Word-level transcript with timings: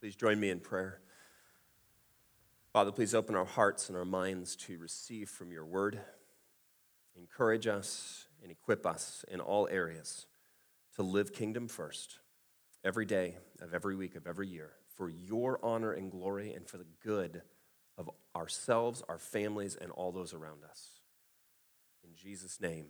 Please 0.00 0.14
join 0.14 0.38
me 0.38 0.50
in 0.50 0.60
prayer. 0.60 1.00
Father, 2.72 2.92
please 2.92 3.14
open 3.14 3.34
our 3.34 3.44
hearts 3.44 3.88
and 3.88 3.98
our 3.98 4.04
minds 4.04 4.54
to 4.54 4.78
receive 4.78 5.28
from 5.28 5.50
your 5.50 5.64
word. 5.64 6.00
Encourage 7.16 7.66
us 7.66 8.26
and 8.42 8.52
equip 8.52 8.86
us 8.86 9.24
in 9.28 9.40
all 9.40 9.66
areas 9.68 10.26
to 10.94 11.02
live 11.02 11.32
kingdom 11.32 11.66
first 11.66 12.20
every 12.84 13.04
day 13.04 13.36
of 13.60 13.74
every 13.74 13.96
week 13.96 14.14
of 14.14 14.26
every 14.26 14.46
year 14.46 14.70
for 14.96 15.08
your 15.08 15.58
honor 15.62 15.92
and 15.92 16.10
glory 16.10 16.52
and 16.52 16.68
for 16.68 16.78
the 16.78 16.86
good 17.02 17.42
of 17.96 18.08
ourselves, 18.36 19.02
our 19.08 19.18
families, 19.18 19.76
and 19.80 19.90
all 19.92 20.12
those 20.12 20.32
around 20.32 20.62
us. 20.68 21.00
In 22.04 22.10
Jesus' 22.14 22.60
name, 22.60 22.86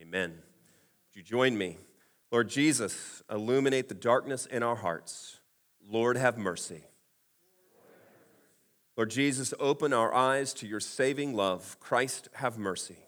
amen. 0.00 0.30
Would 0.30 1.16
you 1.16 1.22
join 1.22 1.56
me? 1.56 1.78
Lord 2.30 2.50
Jesus, 2.50 3.22
illuminate 3.30 3.88
the 3.88 3.94
darkness 3.94 4.44
in 4.44 4.62
our 4.62 4.76
hearts. 4.76 5.37
Lord, 5.90 6.16
have 6.18 6.36
mercy. 6.36 6.84
Lord 8.96 9.10
Jesus, 9.10 9.54
open 9.58 9.92
our 9.92 10.12
eyes 10.12 10.52
to 10.54 10.66
your 10.66 10.80
saving 10.80 11.34
love. 11.34 11.78
Christ, 11.80 12.28
have 12.34 12.58
mercy. 12.58 12.98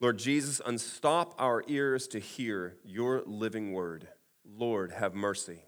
Lord 0.00 0.18
Jesus, 0.18 0.60
unstop 0.64 1.34
our 1.38 1.64
ears 1.66 2.06
to 2.08 2.20
hear 2.20 2.76
your 2.84 3.22
living 3.26 3.72
word. 3.72 4.08
Lord, 4.44 4.92
have 4.92 5.14
mercy. 5.14 5.64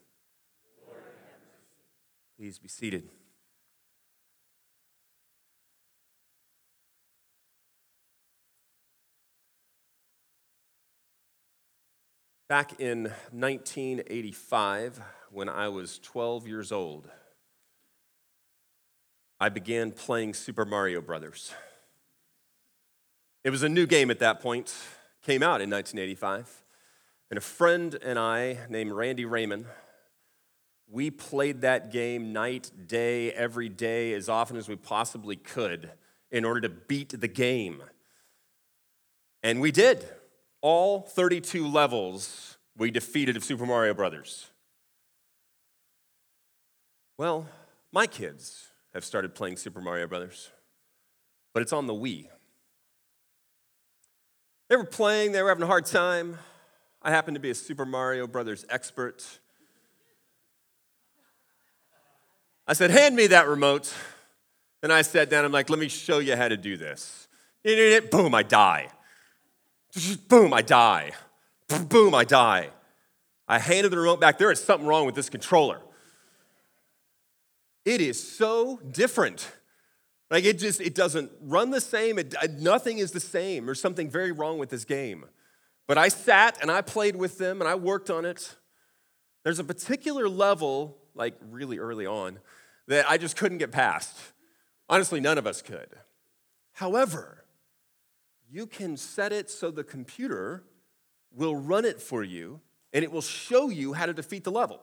Please 2.38 2.58
be 2.58 2.68
seated. 2.68 3.10
Back 12.50 12.80
in 12.80 13.04
1985, 13.30 15.00
when 15.30 15.48
I 15.48 15.68
was 15.68 16.00
12 16.00 16.48
years 16.48 16.72
old, 16.72 17.08
I 19.38 19.48
began 19.50 19.92
playing 19.92 20.34
Super 20.34 20.64
Mario 20.64 21.00
Brothers. 21.00 21.52
It 23.44 23.50
was 23.50 23.62
a 23.62 23.68
new 23.68 23.86
game 23.86 24.10
at 24.10 24.18
that 24.18 24.40
point, 24.40 24.74
came 25.22 25.44
out 25.44 25.60
in 25.60 25.70
1985. 25.70 26.64
And 27.30 27.38
a 27.38 27.40
friend 27.40 27.96
and 28.02 28.18
I, 28.18 28.58
named 28.68 28.90
Randy 28.90 29.26
Raymond, 29.26 29.66
we 30.90 31.08
played 31.12 31.60
that 31.60 31.92
game 31.92 32.32
night, 32.32 32.72
day, 32.88 33.30
every 33.30 33.68
day, 33.68 34.12
as 34.12 34.28
often 34.28 34.56
as 34.56 34.68
we 34.68 34.74
possibly 34.74 35.36
could 35.36 35.92
in 36.32 36.44
order 36.44 36.62
to 36.62 36.68
beat 36.68 37.10
the 37.10 37.28
game. 37.28 37.80
And 39.40 39.60
we 39.60 39.70
did 39.70 40.04
all 40.62 41.00
32 41.00 41.66
levels 41.66 42.58
we 42.76 42.90
defeated 42.90 43.36
of 43.36 43.44
Super 43.44 43.66
Mario 43.66 43.94
Brothers. 43.94 44.46
Well, 47.18 47.46
my 47.92 48.06
kids 48.06 48.68
have 48.94 49.04
started 49.04 49.34
playing 49.34 49.56
Super 49.56 49.80
Mario 49.80 50.06
Brothers, 50.06 50.50
but 51.52 51.62
it's 51.62 51.72
on 51.72 51.86
the 51.86 51.94
Wii. 51.94 52.28
They 54.68 54.76
were 54.76 54.84
playing, 54.84 55.32
they 55.32 55.42
were 55.42 55.48
having 55.48 55.64
a 55.64 55.66
hard 55.66 55.84
time. 55.84 56.38
I 57.02 57.10
happen 57.10 57.34
to 57.34 57.40
be 57.40 57.50
a 57.50 57.54
Super 57.54 57.84
Mario 57.84 58.26
Brothers 58.26 58.64
expert. 58.70 59.24
I 62.66 62.72
said, 62.72 62.90
Hand 62.90 63.16
me 63.16 63.26
that 63.28 63.48
remote. 63.48 63.92
And 64.82 64.92
I 64.92 65.02
sat 65.02 65.28
down, 65.28 65.44
I'm 65.44 65.52
like, 65.52 65.68
Let 65.68 65.78
me 65.78 65.88
show 65.88 66.20
you 66.20 66.36
how 66.36 66.48
to 66.48 66.56
do 66.56 66.76
this. 66.76 67.26
Boom, 68.10 68.34
I 68.34 68.42
die. 68.42 68.88
Boom, 70.28 70.52
I 70.52 70.62
die. 70.62 71.12
Boom, 71.88 72.14
I 72.14 72.24
die. 72.24 72.70
I 73.48 73.58
handed 73.58 73.90
the 73.90 73.98
remote 73.98 74.20
back. 74.20 74.38
There 74.38 74.52
is 74.52 74.62
something 74.62 74.86
wrong 74.86 75.06
with 75.06 75.14
this 75.14 75.28
controller. 75.28 75.80
It 77.84 78.00
is 78.00 78.36
so 78.36 78.78
different. 78.90 79.50
Like 80.30 80.44
it 80.44 80.58
just 80.58 80.80
it 80.80 80.94
doesn't 80.94 81.32
run 81.42 81.70
the 81.70 81.80
same. 81.80 82.18
It, 82.18 82.34
uh, 82.40 82.46
nothing 82.58 82.98
is 82.98 83.10
the 83.10 83.20
same. 83.20 83.66
There's 83.66 83.80
something 83.80 84.08
very 84.08 84.30
wrong 84.30 84.58
with 84.58 84.70
this 84.70 84.84
game. 84.84 85.24
But 85.88 85.98
I 85.98 86.08
sat 86.08 86.58
and 86.62 86.70
I 86.70 86.82
played 86.82 87.16
with 87.16 87.38
them 87.38 87.60
and 87.60 87.68
I 87.68 87.74
worked 87.74 88.10
on 88.10 88.24
it. 88.24 88.54
There's 89.42 89.58
a 89.58 89.64
particular 89.64 90.28
level, 90.28 90.98
like 91.14 91.34
really 91.50 91.78
early 91.78 92.06
on, 92.06 92.38
that 92.86 93.10
I 93.10 93.18
just 93.18 93.36
couldn't 93.36 93.58
get 93.58 93.72
past. 93.72 94.16
Honestly, 94.88 95.18
none 95.18 95.38
of 95.38 95.46
us 95.46 95.62
could. 95.62 95.88
However, 96.74 97.39
you 98.50 98.66
can 98.66 98.96
set 98.96 99.32
it 99.32 99.48
so 99.48 99.70
the 99.70 99.84
computer 99.84 100.64
will 101.32 101.54
run 101.54 101.84
it 101.84 102.00
for 102.00 102.24
you 102.24 102.60
and 102.92 103.04
it 103.04 103.12
will 103.12 103.20
show 103.20 103.68
you 103.68 103.92
how 103.92 104.06
to 104.06 104.12
defeat 104.12 104.44
the 104.44 104.50
level. 104.50 104.80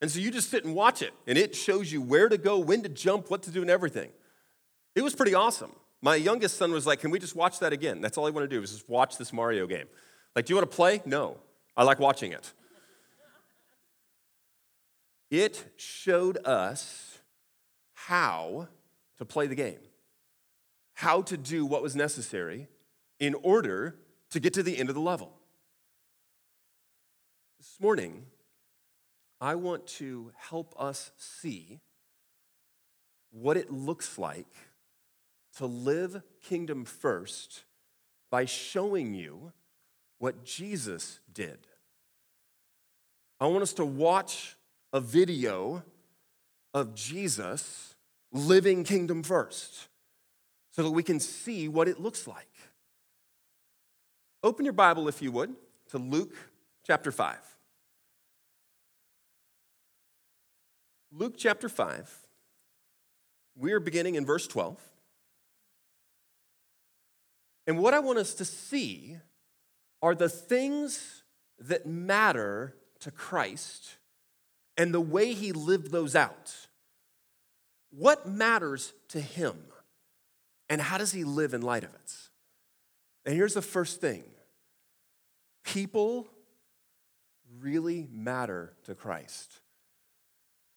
And 0.00 0.10
so 0.10 0.18
you 0.18 0.32
just 0.32 0.50
sit 0.50 0.64
and 0.64 0.74
watch 0.74 1.00
it, 1.00 1.12
and 1.28 1.38
it 1.38 1.54
shows 1.54 1.92
you 1.92 2.02
where 2.02 2.28
to 2.28 2.36
go, 2.36 2.58
when 2.58 2.82
to 2.82 2.88
jump, 2.88 3.30
what 3.30 3.44
to 3.44 3.52
do, 3.52 3.62
and 3.62 3.70
everything. 3.70 4.10
It 4.96 5.02
was 5.02 5.14
pretty 5.14 5.32
awesome. 5.32 5.70
My 6.00 6.16
youngest 6.16 6.56
son 6.56 6.72
was 6.72 6.88
like, 6.88 6.98
Can 6.98 7.12
we 7.12 7.20
just 7.20 7.36
watch 7.36 7.60
that 7.60 7.72
again? 7.72 8.00
That's 8.00 8.18
all 8.18 8.26
I 8.26 8.30
want 8.30 8.50
to 8.50 8.56
do 8.56 8.60
is 8.60 8.72
just 8.72 8.88
watch 8.88 9.16
this 9.16 9.32
Mario 9.32 9.68
game. 9.68 9.86
Like, 10.34 10.46
do 10.46 10.52
you 10.52 10.56
want 10.56 10.68
to 10.68 10.74
play? 10.74 11.02
No. 11.06 11.36
I 11.76 11.84
like 11.84 12.00
watching 12.00 12.32
it. 12.32 12.52
It 15.30 15.72
showed 15.76 16.44
us 16.44 17.20
how 17.94 18.66
to 19.18 19.24
play 19.24 19.46
the 19.46 19.54
game, 19.54 19.78
how 20.94 21.22
to 21.22 21.36
do 21.36 21.64
what 21.64 21.80
was 21.80 21.94
necessary 21.94 22.66
in 23.22 23.34
order 23.34 23.94
to 24.30 24.40
get 24.40 24.52
to 24.52 24.64
the 24.64 24.76
end 24.76 24.88
of 24.88 24.96
the 24.96 25.00
level. 25.00 25.32
This 27.56 27.76
morning, 27.80 28.26
I 29.40 29.54
want 29.54 29.86
to 29.98 30.32
help 30.36 30.74
us 30.76 31.12
see 31.16 31.78
what 33.30 33.56
it 33.56 33.70
looks 33.70 34.18
like 34.18 34.52
to 35.58 35.66
live 35.66 36.20
kingdom 36.42 36.84
first 36.84 37.62
by 38.28 38.44
showing 38.44 39.14
you 39.14 39.52
what 40.18 40.44
Jesus 40.44 41.20
did. 41.32 41.58
I 43.38 43.46
want 43.46 43.62
us 43.62 43.74
to 43.74 43.84
watch 43.84 44.56
a 44.92 44.98
video 44.98 45.84
of 46.74 46.96
Jesus 46.96 47.94
living 48.32 48.82
kingdom 48.82 49.22
first 49.22 49.86
so 50.72 50.82
that 50.82 50.90
we 50.90 51.04
can 51.04 51.20
see 51.20 51.68
what 51.68 51.86
it 51.86 52.00
looks 52.00 52.26
like. 52.26 52.51
Open 54.42 54.64
your 54.64 54.72
Bible, 54.72 55.08
if 55.08 55.22
you 55.22 55.30
would, 55.32 55.54
to 55.90 55.98
Luke 55.98 56.34
chapter 56.84 57.12
5. 57.12 57.36
Luke 61.12 61.34
chapter 61.36 61.68
5. 61.68 62.10
We 63.54 63.72
are 63.72 63.80
beginning 63.80 64.16
in 64.16 64.26
verse 64.26 64.46
12. 64.46 64.80
And 67.66 67.78
what 67.78 67.94
I 67.94 68.00
want 68.00 68.18
us 68.18 68.34
to 68.34 68.44
see 68.44 69.18
are 70.00 70.14
the 70.14 70.28
things 70.28 71.22
that 71.58 71.86
matter 71.86 72.74
to 73.00 73.10
Christ 73.12 73.96
and 74.76 74.92
the 74.92 75.00
way 75.00 75.34
he 75.34 75.52
lived 75.52 75.92
those 75.92 76.16
out. 76.16 76.66
What 77.90 78.26
matters 78.26 78.94
to 79.08 79.20
him? 79.20 79.58
And 80.68 80.80
how 80.80 80.98
does 80.98 81.12
he 81.12 81.22
live 81.22 81.54
in 81.54 81.60
light 81.60 81.84
of 81.84 81.94
it? 81.94 82.12
And 83.24 83.34
here's 83.34 83.54
the 83.54 83.62
first 83.62 84.00
thing 84.00 84.24
people 85.64 86.28
really 87.60 88.08
matter 88.10 88.74
to 88.84 88.94
Christ. 88.94 89.60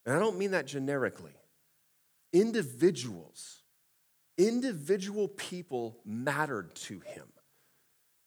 And 0.06 0.16
I 0.16 0.20
don't 0.20 0.38
mean 0.38 0.52
that 0.52 0.68
generically. 0.68 1.34
Individuals, 2.32 3.64
individual 4.38 5.28
people 5.28 5.98
mattered 6.06 6.76
to 6.76 7.00
him. 7.00 7.26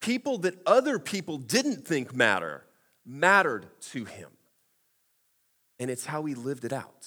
People 0.00 0.38
that 0.38 0.54
other 0.66 0.98
people 0.98 1.38
didn't 1.38 1.86
think 1.86 2.14
matter 2.14 2.64
mattered 3.04 3.66
to 3.80 4.04
him. 4.04 4.30
And 5.78 5.90
it's 5.90 6.06
how 6.06 6.24
he 6.24 6.34
lived 6.34 6.64
it 6.64 6.72
out. 6.72 7.06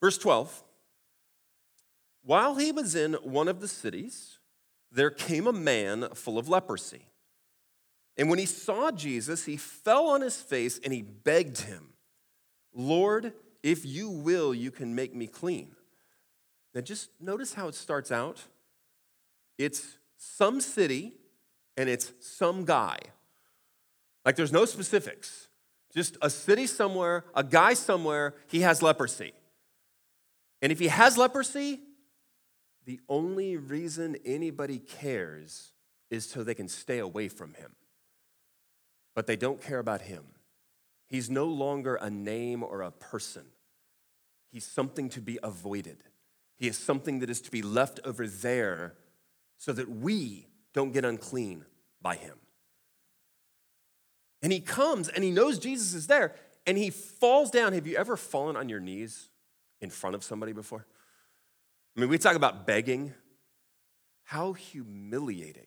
Verse 0.00 0.18
12 0.18 0.64
While 2.22 2.56
he 2.56 2.72
was 2.72 2.94
in 2.94 3.14
one 3.14 3.48
of 3.48 3.60
the 3.60 3.68
cities, 3.68 4.39
there 4.92 5.10
came 5.10 5.46
a 5.46 5.52
man 5.52 6.08
full 6.14 6.38
of 6.38 6.48
leprosy. 6.48 7.06
And 8.16 8.28
when 8.28 8.38
he 8.38 8.46
saw 8.46 8.90
Jesus, 8.90 9.44
he 9.44 9.56
fell 9.56 10.08
on 10.08 10.20
his 10.20 10.36
face 10.36 10.80
and 10.82 10.92
he 10.92 11.02
begged 11.02 11.62
him, 11.62 11.94
Lord, 12.74 13.32
if 13.62 13.84
you 13.84 14.10
will, 14.10 14.54
you 14.54 14.70
can 14.70 14.94
make 14.94 15.14
me 15.14 15.26
clean. 15.26 15.74
Now, 16.74 16.80
just 16.80 17.10
notice 17.20 17.54
how 17.54 17.68
it 17.68 17.74
starts 17.74 18.12
out. 18.12 18.42
It's 19.58 19.98
some 20.16 20.60
city 20.60 21.14
and 21.76 21.88
it's 21.88 22.12
some 22.20 22.64
guy. 22.64 22.98
Like 24.24 24.36
there's 24.36 24.52
no 24.52 24.64
specifics. 24.64 25.48
Just 25.94 26.16
a 26.22 26.30
city 26.30 26.66
somewhere, 26.66 27.24
a 27.34 27.42
guy 27.42 27.74
somewhere, 27.74 28.34
he 28.46 28.60
has 28.60 28.82
leprosy. 28.82 29.32
And 30.62 30.70
if 30.70 30.78
he 30.78 30.88
has 30.88 31.16
leprosy, 31.18 31.80
the 32.84 33.00
only 33.08 33.56
reason 33.56 34.16
anybody 34.24 34.78
cares 34.78 35.72
is 36.10 36.28
so 36.28 36.42
they 36.42 36.54
can 36.54 36.68
stay 36.68 36.98
away 36.98 37.28
from 37.28 37.54
him. 37.54 37.72
But 39.14 39.26
they 39.26 39.36
don't 39.36 39.60
care 39.60 39.78
about 39.78 40.02
him. 40.02 40.24
He's 41.06 41.28
no 41.28 41.46
longer 41.46 41.96
a 41.96 42.10
name 42.10 42.62
or 42.62 42.82
a 42.82 42.90
person. 42.90 43.44
He's 44.50 44.66
something 44.66 45.08
to 45.10 45.20
be 45.20 45.38
avoided. 45.42 46.04
He 46.56 46.68
is 46.68 46.76
something 46.76 47.20
that 47.20 47.30
is 47.30 47.40
to 47.42 47.50
be 47.50 47.62
left 47.62 48.00
over 48.04 48.26
there 48.26 48.94
so 49.58 49.72
that 49.72 49.88
we 49.88 50.46
don't 50.72 50.92
get 50.92 51.04
unclean 51.04 51.64
by 52.00 52.16
him. 52.16 52.36
And 54.42 54.52
he 54.52 54.60
comes 54.60 55.08
and 55.08 55.22
he 55.22 55.30
knows 55.30 55.58
Jesus 55.58 55.94
is 55.94 56.06
there 56.06 56.34
and 56.66 56.78
he 56.78 56.90
falls 56.90 57.50
down. 57.50 57.72
Have 57.72 57.86
you 57.86 57.96
ever 57.96 58.16
fallen 58.16 58.56
on 58.56 58.68
your 58.68 58.80
knees 58.80 59.28
in 59.80 59.90
front 59.90 60.14
of 60.14 60.24
somebody 60.24 60.52
before? 60.52 60.86
I 61.96 62.00
mean, 62.00 62.08
we 62.08 62.18
talk 62.18 62.36
about 62.36 62.66
begging. 62.66 63.14
How 64.24 64.52
humiliating. 64.52 65.66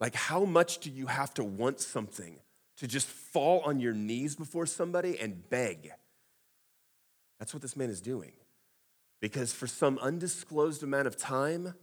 Like, 0.00 0.14
how 0.14 0.44
much 0.44 0.78
do 0.78 0.90
you 0.90 1.06
have 1.06 1.34
to 1.34 1.44
want 1.44 1.80
something 1.80 2.38
to 2.78 2.86
just 2.86 3.06
fall 3.06 3.60
on 3.60 3.80
your 3.80 3.92
knees 3.92 4.34
before 4.34 4.64
somebody 4.64 5.18
and 5.20 5.48
beg? 5.50 5.92
That's 7.38 7.52
what 7.52 7.62
this 7.62 7.76
man 7.76 7.90
is 7.90 8.00
doing. 8.00 8.32
Because 9.20 9.52
for 9.52 9.66
some 9.66 9.98
undisclosed 9.98 10.82
amount 10.82 11.06
of 11.06 11.16
time, 11.16 11.74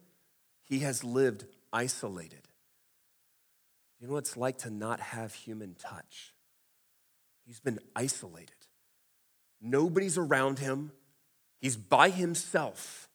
he 0.63 0.79
has 0.79 1.03
lived 1.03 1.45
isolated. 1.71 2.47
You 3.99 4.07
know 4.07 4.13
what 4.13 4.19
it's 4.19 4.37
like 4.37 4.57
to 4.59 4.69
not 4.69 4.99
have 4.99 5.33
human 5.33 5.75
touch? 5.75 6.33
He's 7.45 7.59
been 7.59 7.79
isolated. 7.95 8.51
Nobody's 9.61 10.17
around 10.17 10.59
him, 10.59 10.91
he's 11.59 11.75
by 11.75 12.09
himself. 12.09 13.09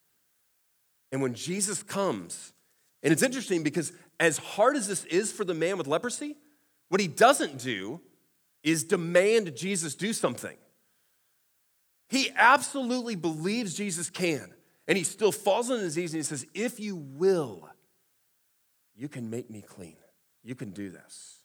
And 1.13 1.21
when 1.21 1.35
Jesus 1.35 1.83
comes, 1.83 2.55
and 3.03 3.13
it's 3.13 3.23
interesting 3.23 3.63
because 3.63 3.93
as 4.19 4.39
hard 4.39 4.77
as 4.77 4.89
this 4.89 5.05
is 5.05 5.31
for 5.31 5.45
the 5.45 5.55
man 5.55 5.77
with 5.77 5.87
leprosy, 5.87 6.37
what 6.89 7.01
he 7.01 7.09
doesn't 7.09 7.59
do 7.59 8.01
is 8.63 8.85
demand 8.85 9.55
Jesus 9.55 9.95
do 9.95 10.13
something. 10.13 10.57
He 12.09 12.31
absolutely 12.35 13.15
believes 13.15 13.75
Jesus 13.75 14.11
can. 14.11 14.53
And 14.89 14.99
he 14.99 15.05
still 15.05 15.33
falls 15.33 15.71
on 15.71 15.79
his 15.79 15.97
knees 15.97 16.13
and 16.13 16.19
he 16.19 16.25
says, 16.25 16.47
If 16.55 16.81
you 16.81 16.97
will, 16.97 17.69
you 18.95 19.09
can 19.09 19.31
make 19.31 19.51
me 19.51 19.63
clean. 19.63 19.97
You 20.43 20.55
can 20.55 20.71
do 20.71 20.91
this. 20.91 21.39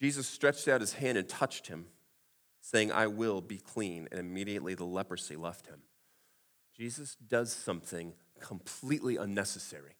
Jesus 0.00 0.26
stretched 0.26 0.66
out 0.66 0.80
his 0.80 0.94
hand 0.94 1.18
and 1.18 1.28
touched 1.28 1.66
him, 1.66 1.86
saying, 2.62 2.90
I 2.90 3.06
will 3.06 3.40
be 3.40 3.58
clean. 3.58 4.08
And 4.10 4.18
immediately 4.18 4.74
the 4.74 4.84
leprosy 4.84 5.36
left 5.36 5.66
him. 5.66 5.80
Jesus 6.80 7.14
does 7.28 7.52
something 7.52 8.14
completely 8.40 9.18
unnecessary. 9.18 9.96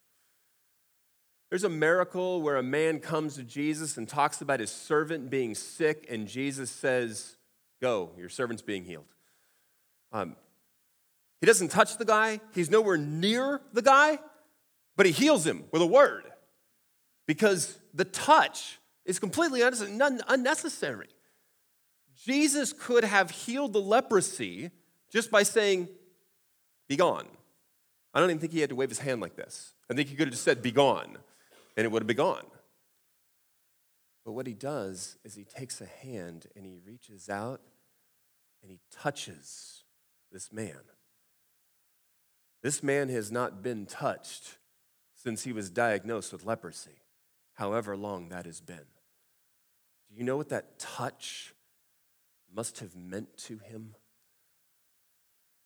There's 1.51 1.65
a 1.65 1.69
miracle 1.69 2.41
where 2.41 2.57
a 2.57 2.63
man 2.63 3.01
comes 3.01 3.35
to 3.35 3.43
Jesus 3.43 3.99
and 3.99 4.09
talks 4.09 4.41
about 4.41 4.61
his 4.61 4.71
servant 4.71 5.29
being 5.29 5.55
sick, 5.55 6.07
and 6.09 6.27
Jesus 6.27 6.71
says, 6.71 7.37
Go, 7.83 8.13
your 8.17 8.31
servant's 8.31 8.63
being 8.63 8.87
healed. 8.87 9.05
Um, 10.11 10.37
he 11.43 11.47
doesn't 11.47 11.69
touch 11.69 11.99
the 11.99 12.07
guy, 12.07 12.41
he's 12.55 12.71
nowhere 12.71 12.97
near 12.97 13.61
the 13.75 13.83
guy, 13.83 14.19
but 14.97 15.05
he 15.05 15.13
heals 15.13 15.47
him 15.47 15.65
with 15.73 15.83
a 15.83 15.87
word 15.87 16.25
because 17.27 17.79
the 17.93 18.07
touch 18.07 18.79
is 19.05 19.19
completely 19.19 19.61
unnecessary. 19.61 21.09
Jesus 22.25 22.73
could 22.73 23.05
have 23.05 23.31
healed 23.31 23.75
the 23.75 23.83
leprosy 23.83 24.71
just 25.11 25.31
by 25.31 25.43
saying, 25.43 25.91
Be 26.91 26.97
gone. 26.97 27.29
I 28.13 28.19
don't 28.19 28.31
even 28.31 28.41
think 28.41 28.53
he 28.53 28.59
had 28.59 28.71
to 28.71 28.75
wave 28.75 28.89
his 28.89 28.99
hand 28.99 29.21
like 29.21 29.37
this. 29.37 29.75
I 29.89 29.95
think 29.95 30.09
he 30.09 30.17
could 30.17 30.27
have 30.27 30.33
just 30.33 30.43
said, 30.43 30.61
Be 30.61 30.73
gone, 30.73 31.19
and 31.77 31.85
it 31.85 31.93
would 31.93 32.03
have 32.03 32.09
been 32.09 32.17
gone. 32.17 32.45
But 34.25 34.33
what 34.33 34.49
he 34.49 34.55
does 34.55 35.17
is 35.25 35.37
he 35.37 35.45
takes 35.45 35.81
a 35.81 35.87
hand 35.87 36.49
and 36.57 36.67
he 36.67 36.79
reaches 36.85 37.29
out 37.29 37.61
and 38.61 38.73
he 38.73 38.81
touches 38.91 39.85
this 40.33 40.53
man. 40.53 40.81
This 42.61 42.83
man 42.83 43.09
has 43.09 43.31
not 43.31 43.63
been 43.63 43.87
touched 43.87 44.59
since 45.15 45.45
he 45.45 45.53
was 45.53 45.71
diagnosed 45.71 46.33
with 46.33 46.45
leprosy, 46.45 47.03
however 47.55 47.97
long 47.97 48.31
that 48.31 48.47
has 48.47 48.61
been. 48.61 48.89
Do 50.09 50.17
you 50.17 50.25
know 50.25 50.37
what 50.37 50.49
that 50.49 50.81
touch 50.81 51.55
must 52.53 52.81
have 52.81 52.97
meant 52.97 53.37
to 53.45 53.59
him? 53.59 53.95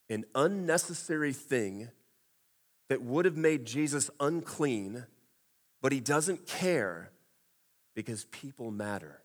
An 0.09 0.25
unnecessary 0.35 1.33
thing 1.33 1.91
that 2.89 3.03
would 3.03 3.25
have 3.25 3.37
made 3.37 3.65
Jesus 3.65 4.11
unclean, 4.21 5.07
but 5.81 5.93
he 5.93 6.01
doesn't 6.01 6.47
care 6.47 7.11
because 7.95 8.25
people 8.27 8.71
matter. 8.71 9.23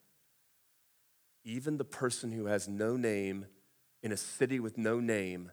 Even 1.43 1.77
the 1.77 1.85
person 1.85 2.31
who 2.31 2.45
has 2.45 2.67
no 2.67 2.95
name 2.95 3.45
in 4.01 4.11
a 4.11 4.17
city 4.17 4.59
with 4.59 4.77
no 4.77 4.99
name 4.99 5.51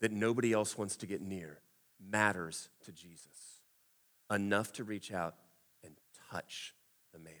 that 0.00 0.12
nobody 0.12 0.52
else 0.52 0.78
wants 0.78 0.96
to 0.96 1.06
get 1.06 1.20
near 1.20 1.60
matters 2.00 2.68
to 2.84 2.92
Jesus 2.92 3.60
enough 4.30 4.72
to 4.74 4.84
reach 4.84 5.12
out 5.12 5.34
and 5.82 5.94
touch 6.30 6.74
the 7.12 7.18
man. 7.18 7.34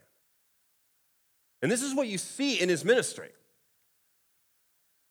And 1.62 1.70
this 1.70 1.82
is 1.82 1.94
what 1.94 2.08
you 2.08 2.18
see 2.18 2.60
in 2.60 2.68
his 2.68 2.84
ministry. 2.84 3.30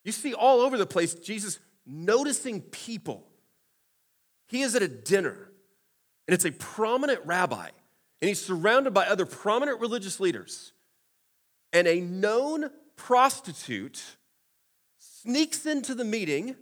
You 0.04 0.12
see 0.12 0.34
all 0.34 0.60
over 0.60 0.78
the 0.78 0.86
place 0.86 1.14
Jesus 1.14 1.58
noticing 1.88 2.60
people. 2.60 3.26
He 4.46 4.62
is 4.62 4.74
at 4.74 4.82
a 4.82 4.88
dinner, 4.88 5.50
and 6.26 6.34
it's 6.34 6.44
a 6.44 6.52
prominent 6.52 7.20
rabbi, 7.24 7.68
and 8.20 8.28
he's 8.28 8.44
surrounded 8.44 8.92
by 8.94 9.06
other 9.06 9.26
prominent 9.26 9.80
religious 9.80 10.20
leaders. 10.20 10.72
And 11.72 11.86
a 11.86 12.00
known 12.00 12.70
prostitute 12.96 14.02
sneaks 14.98 15.66
into 15.66 15.94
the 15.94 16.04
meeting, 16.04 16.56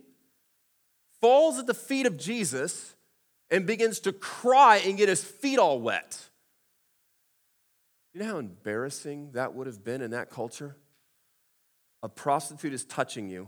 falls 1.21 1.59
at 1.59 1.67
the 1.67 1.73
feet 1.73 2.05
of 2.05 2.17
Jesus, 2.17 2.95
and 3.49 3.65
begins 3.65 3.99
to 4.01 4.11
cry 4.11 4.77
and 4.77 4.97
get 4.97 5.09
his 5.09 5.23
feet 5.23 5.59
all 5.59 5.79
wet. 5.79 6.29
You 8.13 8.21
know 8.21 8.27
how 8.27 8.37
embarrassing 8.39 9.31
that 9.33 9.53
would 9.53 9.67
have 9.67 9.83
been 9.83 10.01
in 10.01 10.11
that 10.11 10.29
culture? 10.29 10.75
A 12.03 12.09
prostitute 12.09 12.73
is 12.73 12.83
touching 12.83 13.29
you, 13.29 13.47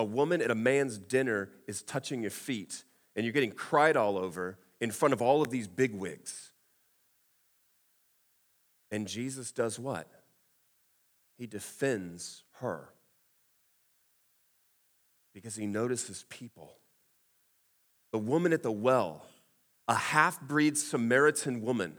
a 0.00 0.04
woman 0.04 0.40
at 0.40 0.50
a 0.50 0.54
man's 0.54 0.96
dinner 0.96 1.50
is 1.66 1.82
touching 1.82 2.22
your 2.22 2.30
feet, 2.30 2.84
and 3.14 3.26
you're 3.26 3.34
getting 3.34 3.52
cried 3.52 3.98
all 3.98 4.16
over 4.16 4.58
in 4.80 4.90
front 4.90 5.12
of 5.12 5.20
all 5.20 5.42
of 5.42 5.50
these 5.50 5.68
bigwigs. 5.68 6.52
And 8.90 9.06
Jesus 9.06 9.52
does 9.52 9.78
what? 9.78 10.08
He 11.36 11.46
defends 11.46 12.44
her 12.60 12.88
because 15.34 15.54
he 15.54 15.66
notices 15.66 16.24
people 16.30 16.76
the 18.10 18.18
woman 18.18 18.54
at 18.54 18.62
the 18.62 18.72
well, 18.72 19.26
a 19.86 19.94
half 19.94 20.40
breed 20.40 20.78
Samaritan 20.78 21.60
woman 21.60 21.98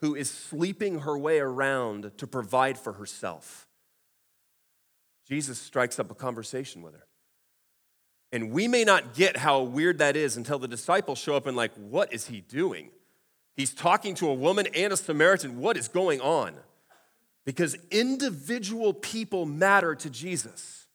who 0.00 0.16
is 0.16 0.28
sleeping 0.28 1.00
her 1.00 1.16
way 1.16 1.38
around 1.38 2.10
to 2.18 2.26
provide 2.26 2.76
for 2.76 2.94
herself. 2.94 3.68
Jesus 5.26 5.58
strikes 5.58 6.00
up 6.00 6.10
a 6.10 6.14
conversation 6.14 6.82
with 6.82 6.94
her. 6.94 7.06
And 8.32 8.50
we 8.50 8.66
may 8.66 8.82
not 8.82 9.14
get 9.14 9.36
how 9.36 9.60
weird 9.60 9.98
that 9.98 10.16
is 10.16 10.36
until 10.36 10.58
the 10.58 10.66
disciples 10.66 11.18
show 11.18 11.36
up 11.36 11.46
and, 11.46 11.56
like, 11.56 11.74
what 11.74 12.12
is 12.12 12.26
he 12.26 12.40
doing? 12.40 12.90
He's 13.54 13.74
talking 13.74 14.14
to 14.16 14.28
a 14.28 14.34
woman 14.34 14.66
and 14.74 14.92
a 14.92 14.96
Samaritan. 14.96 15.60
What 15.60 15.76
is 15.76 15.88
going 15.88 16.20
on? 16.22 16.54
Because 17.44 17.76
individual 17.90 18.94
people 18.94 19.44
matter 19.44 19.94
to 19.94 20.08
Jesus. 20.08 20.86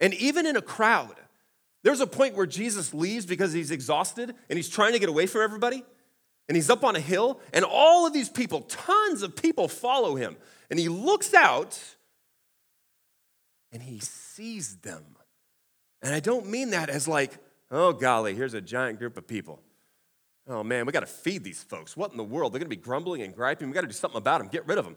And 0.00 0.14
even 0.14 0.46
in 0.46 0.56
a 0.56 0.62
crowd, 0.62 1.16
there's 1.82 2.00
a 2.00 2.06
point 2.06 2.36
where 2.36 2.46
Jesus 2.46 2.94
leaves 2.94 3.26
because 3.26 3.52
he's 3.52 3.70
exhausted 3.70 4.34
and 4.48 4.56
he's 4.56 4.68
trying 4.68 4.92
to 4.92 4.98
get 4.98 5.08
away 5.08 5.26
from 5.26 5.42
everybody. 5.42 5.82
And 6.46 6.56
he's 6.56 6.68
up 6.68 6.84
on 6.84 6.94
a 6.94 7.00
hill, 7.00 7.40
and 7.54 7.64
all 7.64 8.06
of 8.06 8.12
these 8.12 8.28
people, 8.28 8.60
tons 8.62 9.22
of 9.22 9.34
people, 9.34 9.66
follow 9.66 10.14
him. 10.14 10.36
And 10.68 10.78
he 10.78 10.90
looks 10.90 11.32
out 11.32 11.80
and 13.72 13.82
he 13.82 13.98
sees 13.98 14.76
them. 14.76 15.13
And 16.04 16.14
I 16.14 16.20
don't 16.20 16.46
mean 16.46 16.70
that 16.70 16.90
as 16.90 17.08
like, 17.08 17.32
oh, 17.70 17.92
golly, 17.94 18.34
here's 18.34 18.54
a 18.54 18.60
giant 18.60 18.98
group 18.98 19.16
of 19.16 19.26
people. 19.26 19.60
Oh, 20.46 20.62
man, 20.62 20.84
we 20.84 20.92
got 20.92 21.00
to 21.00 21.06
feed 21.06 21.42
these 21.42 21.62
folks. 21.62 21.96
What 21.96 22.10
in 22.10 22.18
the 22.18 22.22
world? 22.22 22.52
They're 22.52 22.60
going 22.60 22.70
to 22.70 22.76
be 22.76 22.80
grumbling 22.80 23.22
and 23.22 23.34
griping. 23.34 23.68
We 23.68 23.74
got 23.74 23.80
to 23.80 23.86
do 23.86 23.94
something 23.94 24.18
about 24.18 24.38
them, 24.38 24.48
get 24.48 24.66
rid 24.66 24.76
of 24.76 24.84
them. 24.84 24.96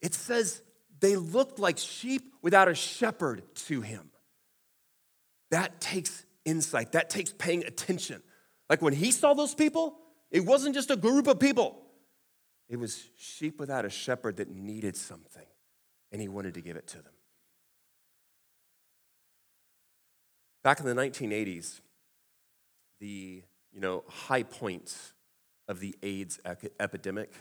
It 0.00 0.14
says 0.14 0.62
they 1.00 1.16
looked 1.16 1.58
like 1.58 1.76
sheep 1.76 2.34
without 2.40 2.68
a 2.68 2.74
shepherd 2.74 3.42
to 3.66 3.80
him. 3.80 4.10
That 5.50 5.80
takes 5.80 6.24
insight, 6.44 6.92
that 6.92 7.10
takes 7.10 7.32
paying 7.32 7.64
attention. 7.64 8.22
Like 8.70 8.80
when 8.80 8.92
he 8.92 9.10
saw 9.10 9.34
those 9.34 9.54
people, 9.54 9.98
it 10.30 10.44
wasn't 10.44 10.74
just 10.74 10.90
a 10.90 10.96
group 10.96 11.26
of 11.26 11.40
people, 11.40 11.82
it 12.68 12.78
was 12.78 13.08
sheep 13.16 13.58
without 13.58 13.84
a 13.86 13.90
shepherd 13.90 14.36
that 14.36 14.50
needed 14.50 14.94
something, 14.94 15.46
and 16.12 16.20
he 16.20 16.28
wanted 16.28 16.54
to 16.54 16.60
give 16.60 16.76
it 16.76 16.86
to 16.88 16.98
them. 16.98 17.12
Back 20.68 20.80
in 20.80 20.84
the 20.84 20.92
1980s, 20.92 21.80
the 23.00 23.42
you 23.72 23.80
know, 23.80 24.04
high 24.06 24.42
point 24.42 24.94
of 25.66 25.80
the 25.80 25.96
AIDS 26.02 26.38
epidemic 26.78 27.32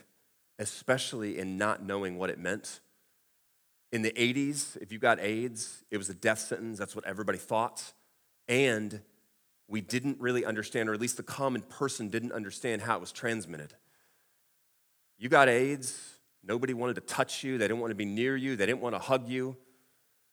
especially 0.58 1.38
in 1.38 1.58
not 1.58 1.84
knowing 1.84 2.18
what 2.18 2.30
it 2.30 2.40
meant. 2.40 2.80
In 3.92 4.02
the 4.02 4.12
80s, 4.12 4.78
if 4.82 4.94
you 4.94 4.98
got 4.98 5.20
AIDS, 5.20 5.84
it 5.92 5.98
was 5.98 6.08
a 6.08 6.14
death 6.14 6.40
sentence. 6.40 6.80
That's 6.80 6.96
what 6.96 7.06
everybody 7.06 7.38
thought. 7.38 7.92
And 8.48 9.02
we 9.68 9.82
didn't 9.82 10.22
really 10.22 10.46
understand, 10.46 10.88
or 10.88 10.94
at 10.94 11.02
least 11.02 11.18
the 11.18 11.24
common 11.24 11.64
person 11.64 12.08
didn't 12.08 12.32
understand 12.32 12.84
how 12.84 12.96
it 12.96 13.02
was 13.02 13.12
transmitted. 13.12 13.74
You 15.18 15.28
got 15.28 15.50
AIDS, 15.50 16.00
nobody 16.46 16.74
wanted 16.74 16.96
to 16.96 17.02
touch 17.02 17.44
you, 17.44 17.58
they 17.58 17.68
didn't 17.68 17.82
want 17.82 17.92
to 17.92 17.96
be 17.96 18.06
near 18.06 18.38
you, 18.38 18.56
they 18.56 18.66
didn't 18.66 18.80
want 18.80 18.96
to 18.96 19.00
hug 19.00 19.28
you. 19.28 19.58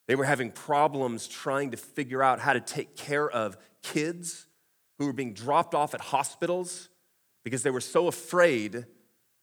They 0.06 0.14
were 0.14 0.24
having 0.24 0.50
problems 0.50 1.26
trying 1.26 1.70
to 1.70 1.76
figure 1.76 2.22
out 2.22 2.40
how 2.40 2.52
to 2.52 2.60
take 2.60 2.96
care 2.96 3.28
of 3.28 3.56
kids 3.82 4.46
who 4.98 5.06
were 5.06 5.12
being 5.12 5.32
dropped 5.32 5.74
off 5.74 5.94
at 5.94 6.00
hospitals 6.00 6.88
because 7.42 7.62
they 7.62 7.70
were 7.70 7.80
so 7.80 8.06
afraid 8.06 8.86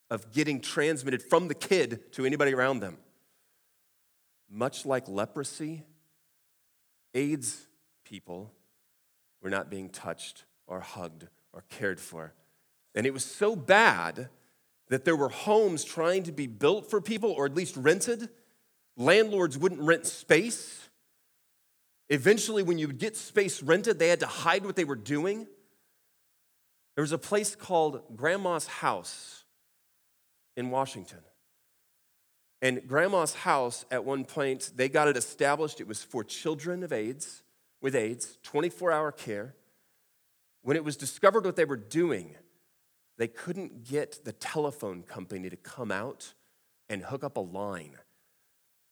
of 0.10 0.32
getting 0.32 0.60
transmitted 0.60 1.24
from 1.24 1.48
the 1.48 1.56
kid 1.56 2.12
to 2.14 2.26
anybody 2.26 2.54
around 2.54 2.80
them. 2.80 2.98
Much 4.50 4.86
like 4.86 5.08
leprosy, 5.08 5.84
AIDS 7.14 7.68
people 8.04 8.52
were 9.42 9.50
not 9.50 9.70
being 9.70 9.90
touched 9.90 10.44
or 10.68 10.82
hugged 10.82 11.28
or 11.54 11.64
cared 11.70 12.00
for. 12.00 12.34
And 12.94 13.06
it 13.06 13.14
was 13.14 13.24
so 13.24 13.56
bad 13.56 14.30
that 14.90 15.06
there 15.06 15.16
were 15.16 15.30
homes 15.30 15.86
trying 15.86 16.24
to 16.24 16.32
be 16.34 16.48
built 16.48 16.90
for 16.90 17.00
people 17.00 17.32
or 17.32 17.46
at 17.46 17.56
least 17.56 17.78
rented. 17.78 18.30
Landlords 18.98 19.58
wouldn't 19.58 19.82
rent 19.82 20.06
space. 20.06 20.90
Eventually, 22.10 22.64
when 22.64 22.78
you 22.78 22.88
would 22.88 23.00
get 23.00 23.16
space 23.16 23.64
rented, 23.64 24.00
they 24.00 24.10
had 24.10 24.20
to 24.20 24.28
hide 24.28 24.66
what 24.66 24.76
they 24.76 24.84
were 24.84 24.96
doing. 24.96 25.48
There 26.96 27.02
was 27.02 27.14
a 27.14 27.18
place 27.18 27.56
called 27.56 28.16
Grandma's 28.16 28.68
House 28.68 29.46
in 30.58 30.70
Washington. 30.70 31.20
And 32.62 32.86
Grandma's 32.86 33.34
House, 33.34 33.86
at 33.90 34.06
one 34.06 34.26
point, 34.26 34.72
they 34.76 34.90
got 34.90 35.08
it 35.08 35.18
established. 35.18 35.82
It 35.82 35.88
was 35.88 36.04
for 36.04 36.24
children 36.24 36.84
of 36.84 36.92
AIDS, 36.92 37.44
with 37.82 37.96
AIDS, 37.96 38.38
24 38.44 38.92
hour 38.92 39.12
care. 39.12 39.56
When 40.62 40.78
it 40.78 40.84
was 40.84 40.96
discovered 40.96 41.46
what 41.46 41.56
they 41.56 41.66
were 41.66 41.78
doing, 41.78 42.36
they 43.18 43.28
couldn't 43.28 43.84
get 43.84 44.24
the 44.26 44.34
telephone 44.34 45.02
company 45.02 45.50
to 45.50 45.56
come 45.56 45.92
out 45.92 46.34
and 46.90 47.04
hook 47.04 47.24
up 47.24 47.38
a 47.38 47.40
line 47.40 47.98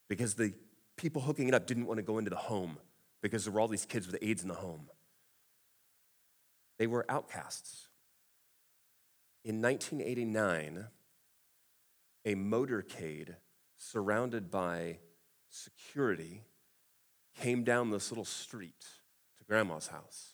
because 0.09 0.33
the 0.33 0.53
people 0.97 1.21
hooking 1.21 1.47
it 1.47 1.53
up 1.53 1.65
didn't 1.65 1.85
want 1.85 1.99
to 1.99 2.03
go 2.03 2.17
into 2.17 2.29
the 2.29 2.35
home 2.35 2.77
because 3.21 3.45
there 3.45 3.53
were 3.53 3.61
all 3.61 3.67
these 3.67 3.85
kids 3.85 4.07
with 4.07 4.17
AIDS 4.21 4.41
in 4.41 4.49
the 4.49 4.55
home. 4.55 4.89
They 6.77 6.87
were 6.87 7.05
outcasts. 7.09 7.87
In 9.45 9.61
1989, 9.61 10.87
a 12.25 12.35
motorcade 12.35 13.35
surrounded 13.77 14.51
by 14.51 14.99
security 15.49 16.43
came 17.39 17.63
down 17.63 17.89
this 17.91 18.11
little 18.11 18.25
street 18.25 18.85
to 19.37 19.43
grandma's 19.45 19.87
house. 19.87 20.33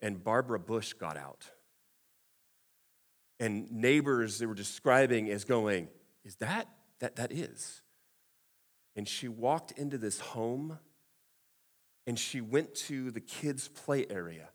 And 0.00 0.22
Barbara 0.22 0.58
Bush 0.58 0.92
got 0.94 1.16
out. 1.16 1.46
And 3.38 3.70
neighbors 3.70 4.38
they 4.38 4.46
were 4.46 4.54
describing 4.54 5.30
as 5.30 5.44
going, 5.44 5.88
Is 6.24 6.36
that? 6.36 6.68
That, 7.00 7.16
that 7.16 7.32
is. 7.32 7.82
And 8.94 9.08
she 9.08 9.28
walked 9.28 9.72
into 9.72 9.98
this 9.98 10.20
home 10.20 10.78
and 12.06 12.18
she 12.18 12.40
went 12.40 12.74
to 12.74 13.10
the 13.10 13.20
kids' 13.20 13.68
play 13.68 14.06
area 14.10 14.48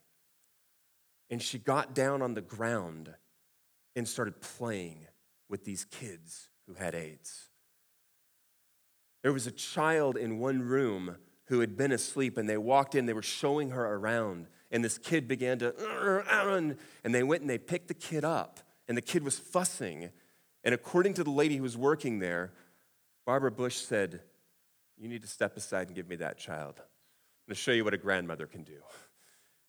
and 1.29 1.41
she 1.41 1.58
got 1.58 1.94
down 1.94 2.22
on 2.22 2.34
the 2.34 2.41
ground 2.41 3.13
and 3.96 4.08
started 4.08 4.41
playing 4.41 5.08
with 5.50 5.65
these 5.65 5.86
kids 5.86 6.50
who 6.67 6.75
had 6.75 6.96
AIDS. 6.96 7.50
There 9.24 9.34
was 9.34 9.48
a 9.48 9.51
child 9.51 10.15
in 10.15 10.39
one 10.39 10.62
room 10.62 11.17
who 11.46 11.62
had 11.62 11.75
been 11.77 11.91
asleep, 11.91 12.38
and 12.38 12.48
they 12.48 12.58
walked 12.58 12.94
in, 12.94 13.06
they 13.06 13.13
were 13.13 13.22
showing 13.22 13.72
her 13.72 13.96
around, 13.96 14.48
and 14.70 14.84
this 14.84 14.98
kid 14.98 15.27
began 15.27 15.58
to, 15.60 15.74
and 17.03 17.15
they 17.15 17.24
went 17.24 17.41
and 17.41 17.50
they 17.50 17.58
picked 17.58 17.88
the 17.88 17.94
kid 17.94 18.24
up, 18.24 18.60
and 18.88 18.98
the 18.98 19.01
kid 19.01 19.24
was 19.24 19.39
fussing. 19.39 20.10
And 20.63 20.74
according 20.74 21.13
to 21.15 21.24
the 21.24 21.32
lady 21.32 21.58
who 21.58 21.63
was 21.63 21.77
working 21.77 22.20
there, 22.20 22.51
Barbara 23.27 23.51
Bush 23.51 23.75
said, 23.75 24.22
You 24.98 25.10
need 25.10 25.22
to 25.22 25.27
step 25.27 25.57
aside 25.57 25.88
and 25.88 25.96
give 25.96 26.07
me 26.07 26.15
that 26.15 26.38
child. 26.38 26.75
I'm 26.77 27.50
going 27.50 27.55
to 27.55 27.55
show 27.55 27.74
you 27.74 27.84
what 27.84 27.93
a 27.93 27.98
grandmother 27.98 28.48
can 28.48 28.63
do. 28.63 28.79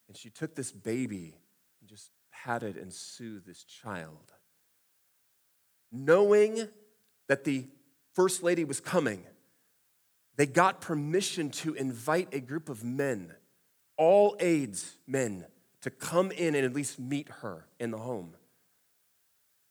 And 0.06 0.16
she 0.16 0.30
took 0.30 0.54
this 0.54 0.70
baby 0.70 1.34
and 1.80 1.90
just 1.90 2.12
patted 2.32 2.76
and 2.76 2.92
soothed 2.92 3.44
this 3.44 3.64
child. 3.64 4.32
Knowing 5.90 6.68
that 7.26 7.42
the 7.42 7.66
first 8.14 8.44
lady 8.44 8.62
was 8.62 8.78
coming, 8.78 9.24
they 10.36 10.46
got 10.46 10.80
permission 10.80 11.50
to 11.50 11.74
invite 11.74 12.28
a 12.32 12.38
group 12.38 12.68
of 12.68 12.84
men, 12.84 13.32
all 13.96 14.36
AIDS 14.38 14.98
men, 15.04 15.44
to 15.80 15.90
come 15.90 16.30
in 16.30 16.54
and 16.54 16.64
at 16.64 16.74
least 16.74 17.00
meet 17.00 17.28
her 17.40 17.66
in 17.80 17.90
the 17.90 17.98
home. 17.98 18.36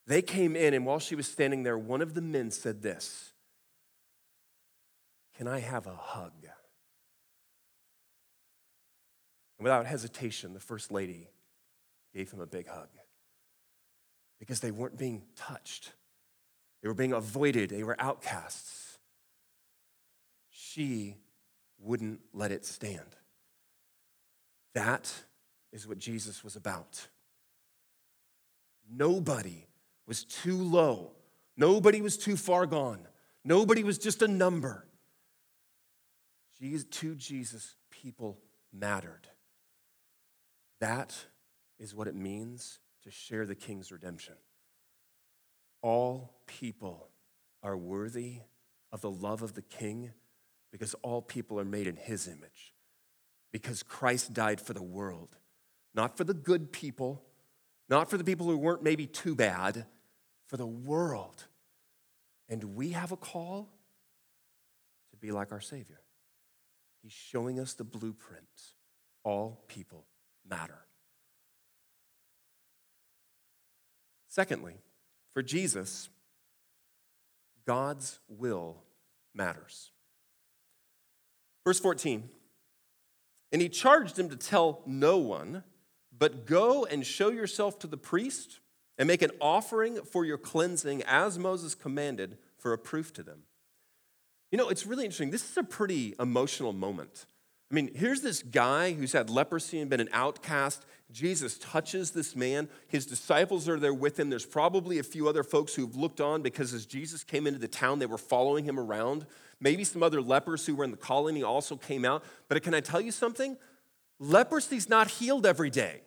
They 0.08 0.22
came 0.22 0.58
in, 0.58 0.74
and 0.74 0.86
while 0.86 1.00
she 1.00 1.16
was 1.16 1.28
standing 1.28 1.64
there, 1.64 1.78
one 1.78 2.02
of 2.02 2.16
the 2.16 2.22
men 2.22 2.52
said 2.52 2.82
this 2.82 3.32
Can 5.38 5.48
I 5.48 5.60
have 5.60 5.88
a 5.88 5.96
hug? 5.96 6.34
And 9.58 9.64
without 9.64 9.86
hesitation, 9.86 10.54
the 10.54 10.60
first 10.60 10.92
lady 10.92 11.30
gave 12.14 12.32
him 12.32 12.42
a 12.42 12.46
big 12.46 12.68
hug 12.68 12.90
because 14.40 14.60
they 14.60 14.72
weren't 14.72 14.98
being 14.98 15.24
touched, 15.36 15.94
they 16.82 16.88
were 16.88 16.94
being 16.94 17.14
avoided, 17.14 17.70
they 17.70 17.84
were 17.84 17.96
outcasts 18.00 18.88
she 20.78 21.16
wouldn't 21.80 22.20
let 22.34 22.52
it 22.52 22.66
stand. 22.66 23.16
That 24.74 25.12
is 25.72 25.88
what 25.88 25.98
Jesus 25.98 26.44
was 26.44 26.56
about. 26.56 27.08
Nobody 28.90 29.68
was 30.08 30.24
too 30.24 30.58
low. 30.58 31.12
Nobody 31.56 32.02
was 32.02 32.18
too 32.18 32.36
far 32.36 32.66
gone. 32.66 33.08
Nobody 33.44 33.84
was 33.84 33.98
just 33.98 34.22
a 34.22 34.28
number. 34.28 34.87
To 36.60 37.16
Jesus, 37.16 37.76
people 37.92 38.40
mattered. 38.74 39.28
That 40.80 41.16
is 41.80 41.94
what 41.94 42.08
it 42.08 42.16
means 42.16 42.80
to 43.04 43.12
share 43.12 43.46
the 43.46 43.56
King's 43.56 43.92
redemption. 43.92 44.36
All 45.82 46.34
people 46.48 47.10
are 47.62 47.78
worthy 47.78 48.40
of 48.92 49.02
the 49.02 49.12
love 49.12 49.42
of 49.42 49.54
the 49.54 49.62
King 49.62 50.12
because 50.72 50.96
all 50.96 51.22
people 51.22 51.60
are 51.60 51.66
made 51.66 51.88
in 51.88 51.96
his 51.96 52.28
image. 52.28 52.74
Because 53.52 53.84
Christ 53.84 54.34
died 54.34 54.60
for 54.60 54.74
the 54.74 54.84
world, 54.84 55.38
not 55.94 56.18
for 56.18 56.24
the 56.24 56.34
good 56.34 56.72
people, 56.72 57.24
not 57.90 58.10
for 58.10 58.18
the 58.18 58.24
people 58.24 58.48
who 58.48 58.58
weren't 58.58 58.84
maybe 58.84 59.06
too 59.06 59.36
bad, 59.36 59.86
for 60.48 60.58
the 60.58 60.68
world. 60.68 61.46
And 62.50 62.76
we 62.76 62.90
have 62.90 63.12
a 63.12 63.18
call 63.18 63.70
to 65.12 65.18
be 65.18 65.32
like 65.32 65.52
our 65.52 65.62
Savior. 65.62 66.00
He's 67.08 67.14
showing 67.14 67.58
us 67.58 67.72
the 67.72 67.86
blueprint. 67.86 68.44
All 69.24 69.64
people 69.70 70.08
matter. 70.46 70.80
Secondly, 74.28 74.74
for 75.34 75.42
Jesus, 75.42 76.10
God's 77.66 78.20
will 78.28 78.84
matters. 79.34 79.92
Verse 81.64 81.80
14 81.80 82.28
And 83.54 83.62
he 83.62 83.70
charged 83.70 84.20
him 84.20 84.28
to 84.28 84.36
tell 84.36 84.82
no 84.86 85.18
one, 85.18 85.64
but 86.12 86.46
go 86.46 86.84
and 86.84 87.06
show 87.06 87.30
yourself 87.30 87.80
to 87.80 87.88
the 87.88 87.96
priest 87.96 88.60
and 88.98 89.08
make 89.08 89.22
an 89.22 89.32
offering 89.40 90.02
for 90.04 90.26
your 90.26 90.38
cleansing 90.38 91.04
as 91.04 91.40
Moses 91.40 91.74
commanded 91.74 92.38
for 92.58 92.74
a 92.74 92.78
proof 92.78 93.14
to 93.14 93.24
them. 93.24 93.44
You 94.52 94.58
know, 94.58 94.70
it's 94.70 94.86
really 94.86 95.06
interesting. 95.06 95.32
This 95.32 95.50
is 95.50 95.58
a 95.58 95.64
pretty 95.64 96.16
emotional 96.20 96.74
moment. 96.74 97.26
I 97.70 97.76
mean, 97.76 97.94
here's 97.94 98.22
this 98.22 98.42
guy 98.42 98.94
who's 98.94 99.12
had 99.12 99.30
leprosy 99.30 99.80
and 99.80 99.90
been 99.90 100.00
an 100.00 100.10
outcast. 100.14 100.86
Jesus 101.12 101.58
touches 101.58 102.12
this 102.12 102.36
man. 102.36 102.70
His 102.88 103.06
disciples 103.06 103.68
are 103.68 103.80
there 103.80 103.94
with 103.94 104.18
him. 104.18 104.30
There's 104.30 104.46
probably 104.46 105.00
a 105.00 105.04
few 105.04 105.28
other 105.28 105.44
folks 105.44 105.76
who've 105.76 105.96
looked 105.96 106.22
on 106.22 106.42
because 106.42 106.74
as 106.74 106.86
Jesus 106.86 107.26
came 107.26 107.46
into 107.46 107.60
the 107.60 107.68
town, 107.68 108.00
they 108.00 108.06
were 108.06 108.18
following 108.18 108.64
him 108.64 108.80
around. 108.80 109.26
Maybe 109.60 109.84
some 109.84 110.02
other 110.02 110.22
lepers 110.22 110.66
who 110.66 110.76
were 110.76 110.86
in 110.86 110.92
the 110.92 110.98
colony 110.98 111.44
also 111.44 111.76
came 111.76 112.06
out. 112.06 112.24
But 112.48 112.62
can 112.64 112.74
I 112.74 112.80
tell 112.80 113.02
you 113.02 113.12
something? 113.12 113.58
Leprosy's 114.22 114.88
not 114.88 115.10
healed 115.10 115.46
every 115.46 115.70
day. 115.70 116.02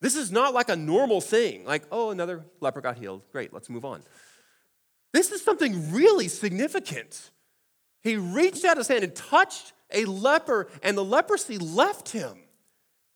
This 0.00 0.16
is 0.16 0.32
not 0.32 0.54
like 0.54 0.70
a 0.70 0.76
normal 0.76 1.20
thing, 1.20 1.66
like, 1.66 1.82
oh, 1.92 2.10
another 2.10 2.44
leper 2.60 2.80
got 2.80 2.96
healed. 2.96 3.22
Great, 3.32 3.52
let's 3.52 3.68
move 3.68 3.84
on. 3.84 4.02
This 5.12 5.32
is 5.32 5.42
something 5.42 5.92
really 5.92 6.28
significant. 6.28 7.30
He 8.02 8.16
reached 8.16 8.64
out 8.64 8.76
his 8.76 8.88
hand 8.88 9.04
and 9.04 9.14
touched 9.14 9.72
a 9.92 10.04
leper, 10.04 10.68
and 10.82 10.96
the 10.96 11.04
leprosy 11.04 11.58
left 11.58 12.10
him. 12.10 12.38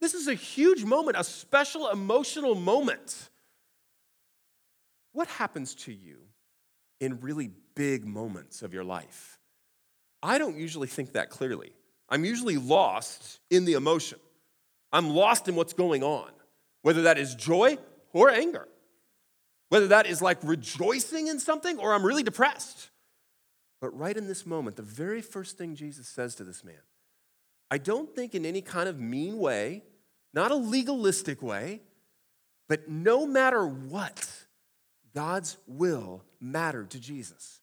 This 0.01 0.15
is 0.15 0.29
a 0.29 0.35
huge 0.35 0.85
moment, 0.85 1.17
a 1.17 1.25
special 1.25 1.89
emotional 1.89 2.55
moment. 2.55 3.31
What 5.13 5.29
happens 5.29 5.75
to 5.77 5.93
you 5.93 6.19
in 7.01 7.21
really 7.21 7.51
big 7.75 8.05
moments 8.05 8.63
of 8.63 8.75
your 8.75 8.85
life? 8.85 9.39
I 10.23 10.39
don't 10.39 10.59
usually 10.59 10.89
think 10.89 11.13
that 11.13 11.31
clearly. 11.31 11.73
I'm 12.09 12.25
usually 12.25 12.57
lost 12.57 13.41
in 13.51 13.65
the 13.65 13.75
emotion. 13.75 14.19
I'm 14.93 15.11
lost 15.11 15.49
in 15.49 15.55
what's 15.55 15.73
going 15.73 16.03
on, 16.03 16.31
whether 16.83 17.03
that 17.03 17.19
is 17.19 17.35
joy 17.35 17.79
or 18.13 18.31
anger, 18.31 18.69
whether 19.75 19.88
that 19.88 20.07
is 20.07 20.23
like 20.23 20.38
rejoicing 20.45 21.26
in 21.26 21.40
something 21.40 21.81
or 21.81 21.95
I'm 21.95 22.07
really 22.07 22.23
depressed. 22.23 22.90
But 23.81 23.88
right 23.99 24.16
in 24.16 24.28
this 24.28 24.47
moment, 24.47 24.76
the 24.76 24.83
very 24.83 25.21
first 25.21 25.59
thing 25.59 25.75
Jesus 25.75 26.07
says 26.07 26.37
to 26.37 26.45
this 26.45 26.62
man, 26.62 26.78
I 27.73 27.78
don't 27.78 28.14
think 28.14 28.37
in 28.37 28.47
any 28.47 28.62
kind 28.62 28.88
of 28.88 29.00
mean 29.00 29.37
way, 29.37 29.83
not 30.33 30.52
a 30.52 30.54
legalistic 30.54 31.43
way, 31.43 31.81
but 32.69 32.88
no 32.88 33.26
matter 33.26 33.66
what, 33.66 34.31
God's 35.12 35.57
will 35.66 36.23
mattered 36.38 36.90
to 36.90 37.00
Jesus. 37.00 37.59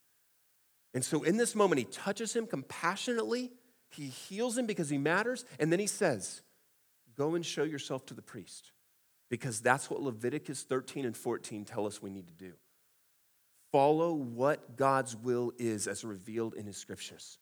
And 0.93 1.05
so 1.05 1.23
in 1.23 1.37
this 1.37 1.55
moment, 1.55 1.79
he 1.79 1.85
touches 1.85 2.35
him 2.35 2.45
compassionately, 2.45 3.53
he 3.89 4.07
heals 4.07 4.57
him 4.57 4.65
because 4.65 4.89
he 4.89 4.97
matters, 4.97 5.45
and 5.61 5.71
then 5.71 5.79
he 5.79 5.87
says, 5.87 6.41
Go 7.17 7.35
and 7.35 7.45
show 7.45 7.63
yourself 7.63 8.05
to 8.07 8.13
the 8.13 8.21
priest, 8.21 8.73
because 9.31 9.61
that's 9.61 9.89
what 9.89 10.01
Leviticus 10.01 10.63
13 10.63 11.05
and 11.05 11.15
14 11.15 11.63
tell 11.63 11.87
us 11.87 12.01
we 12.01 12.09
need 12.09 12.27
to 12.27 12.33
do. 12.33 12.51
Follow 13.71 14.11
what 14.11 14.75
God's 14.75 15.15
will 15.15 15.53
is 15.57 15.87
as 15.87 16.03
revealed 16.03 16.53
in 16.53 16.65
his 16.65 16.75
scriptures. 16.75 17.39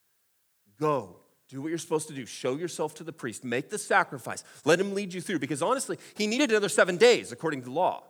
Go, 0.79 1.17
do 1.49 1.63
what 1.63 1.69
you're 1.69 1.79
supposed 1.79 2.07
to 2.09 2.13
do. 2.13 2.27
Show 2.27 2.57
yourself 2.57 2.93
to 2.95 3.03
the 3.03 3.11
priest. 3.11 3.43
Make 3.43 3.71
the 3.71 3.79
sacrifice. 3.79 4.43
Let 4.65 4.79
him 4.79 4.93
lead 4.93 5.15
you 5.15 5.19
through. 5.19 5.39
Because 5.39 5.63
honestly, 5.63 5.97
he 6.15 6.27
needed 6.27 6.51
another 6.51 6.69
seven 6.69 6.95
days 6.95 7.31
according 7.31 7.61
to 7.61 7.65
the 7.65 7.71
law. 7.71 8.03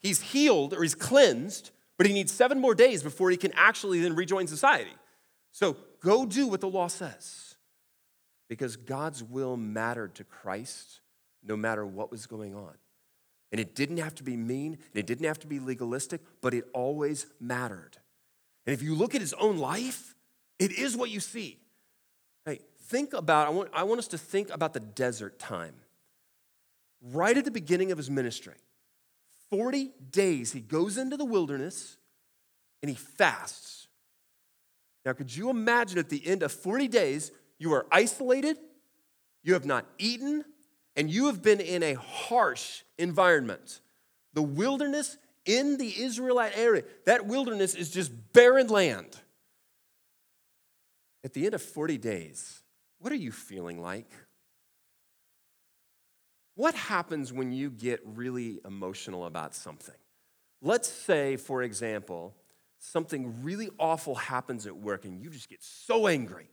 He's 0.00 0.22
healed 0.22 0.72
or 0.72 0.82
he's 0.82 0.94
cleansed, 0.94 1.70
but 1.98 2.06
he 2.06 2.14
needs 2.14 2.32
seven 2.32 2.58
more 2.58 2.74
days 2.74 3.02
before 3.02 3.30
he 3.30 3.36
can 3.36 3.52
actually 3.54 4.00
then 4.00 4.16
rejoin 4.16 4.46
society. 4.46 4.94
So 5.52 5.76
go 6.00 6.24
do 6.24 6.46
what 6.46 6.62
the 6.62 6.70
law 6.70 6.86
says. 6.86 7.56
Because 8.48 8.76
God's 8.76 9.22
will 9.22 9.58
mattered 9.58 10.14
to 10.14 10.24
Christ 10.24 11.02
no 11.42 11.56
matter 11.56 11.84
what 11.86 12.10
was 12.10 12.26
going 12.26 12.54
on. 12.54 12.74
And 13.50 13.60
it 13.60 13.74
didn't 13.74 13.96
have 13.98 14.14
to 14.16 14.22
be 14.22 14.36
mean, 14.36 14.74
and 14.74 14.96
it 14.98 15.06
didn't 15.06 15.26
have 15.26 15.38
to 15.40 15.46
be 15.46 15.58
legalistic, 15.58 16.20
but 16.40 16.52
it 16.52 16.64
always 16.74 17.26
mattered. 17.40 17.96
And 18.66 18.74
if 18.74 18.82
you 18.82 18.94
look 18.94 19.14
at 19.14 19.20
his 19.20 19.32
own 19.34 19.56
life, 19.56 20.14
it 20.58 20.72
is 20.72 20.96
what 20.96 21.10
you 21.10 21.20
see. 21.20 21.58
Hey, 22.44 22.60
think 22.82 23.14
about, 23.14 23.46
I 23.46 23.50
want, 23.50 23.70
I 23.72 23.84
want 23.84 23.98
us 23.98 24.08
to 24.08 24.18
think 24.18 24.50
about 24.50 24.74
the 24.74 24.80
desert 24.80 25.38
time. 25.38 25.74
Right 27.00 27.36
at 27.36 27.44
the 27.44 27.50
beginning 27.50 27.92
of 27.92 27.98
his 27.98 28.10
ministry, 28.10 28.56
40 29.50 29.92
days, 30.10 30.52
he 30.52 30.60
goes 30.60 30.98
into 30.98 31.16
the 31.16 31.24
wilderness 31.24 31.96
and 32.82 32.90
he 32.90 32.96
fasts. 32.96 33.88
Now, 35.04 35.12
could 35.14 35.34
you 35.34 35.48
imagine 35.48 35.98
at 35.98 36.10
the 36.10 36.26
end 36.26 36.42
of 36.42 36.52
40 36.52 36.88
days, 36.88 37.32
you 37.58 37.72
are 37.72 37.86
isolated, 37.90 38.58
you 39.42 39.54
have 39.54 39.64
not 39.64 39.86
eaten, 39.96 40.44
and 40.98 41.08
you 41.08 41.26
have 41.26 41.40
been 41.40 41.60
in 41.60 41.84
a 41.84 41.94
harsh 41.94 42.82
environment. 42.98 43.80
The 44.34 44.42
wilderness 44.42 45.16
in 45.46 45.78
the 45.78 46.02
Israelite 46.02 46.58
area, 46.58 46.82
that 47.06 47.24
wilderness 47.24 47.76
is 47.76 47.88
just 47.90 48.10
barren 48.32 48.66
land. 48.66 49.16
At 51.22 51.34
the 51.34 51.46
end 51.46 51.54
of 51.54 51.62
40 51.62 51.98
days, 51.98 52.62
what 52.98 53.12
are 53.12 53.16
you 53.16 53.30
feeling 53.30 53.80
like? 53.80 54.10
What 56.56 56.74
happens 56.74 57.32
when 57.32 57.52
you 57.52 57.70
get 57.70 58.00
really 58.04 58.58
emotional 58.66 59.24
about 59.24 59.54
something? 59.54 59.94
Let's 60.60 60.88
say, 60.88 61.36
for 61.36 61.62
example, 61.62 62.34
something 62.80 63.44
really 63.44 63.70
awful 63.78 64.16
happens 64.16 64.66
at 64.66 64.76
work 64.76 65.04
and 65.04 65.22
you 65.22 65.30
just 65.30 65.48
get 65.48 65.62
so 65.62 66.08
angry. 66.08 66.44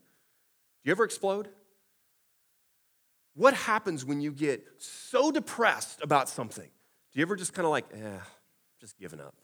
Do 0.84 0.90
you 0.90 0.92
ever 0.92 1.04
explode? 1.04 1.50
What 3.36 3.54
happens 3.54 4.04
when 4.04 4.22
you 4.22 4.32
get 4.32 4.66
so 4.78 5.32
depressed 5.32 6.02
about 6.02 6.30
something? 6.30 6.66
Do 6.66 7.20
you 7.20 7.22
ever 7.22 7.36
just 7.36 7.54
kind 7.54 7.66
of 7.66 7.72
like, 7.72 7.86
eh, 7.94 8.20
just 8.80 8.98
giving 8.98 9.20
up? 9.20 9.36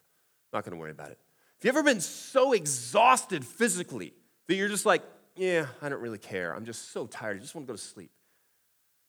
Not 0.52 0.64
gonna 0.64 0.78
worry 0.78 0.92
about 0.92 1.12
it. 1.12 1.20
Have 1.60 1.66
you 1.66 1.70
ever 1.70 1.84
been 1.84 2.02
so 2.02 2.54
exhausted 2.54 3.46
physically 3.46 4.14
that 4.48 4.56
you're 4.56 4.70
just 4.70 4.86
like, 4.86 5.04
yeah, 5.36 5.68
I 5.82 5.90
don't 5.90 6.02
really 6.02 6.18
care. 6.18 6.54
I'm 6.54 6.66
just 6.66 6.92
so 6.92 7.06
tired. 7.06 7.38
I 7.38 7.40
just 7.40 7.56
want 7.56 7.68
to 7.68 7.72
go 7.72 7.78
to 7.78 7.82
sleep. 7.82 8.12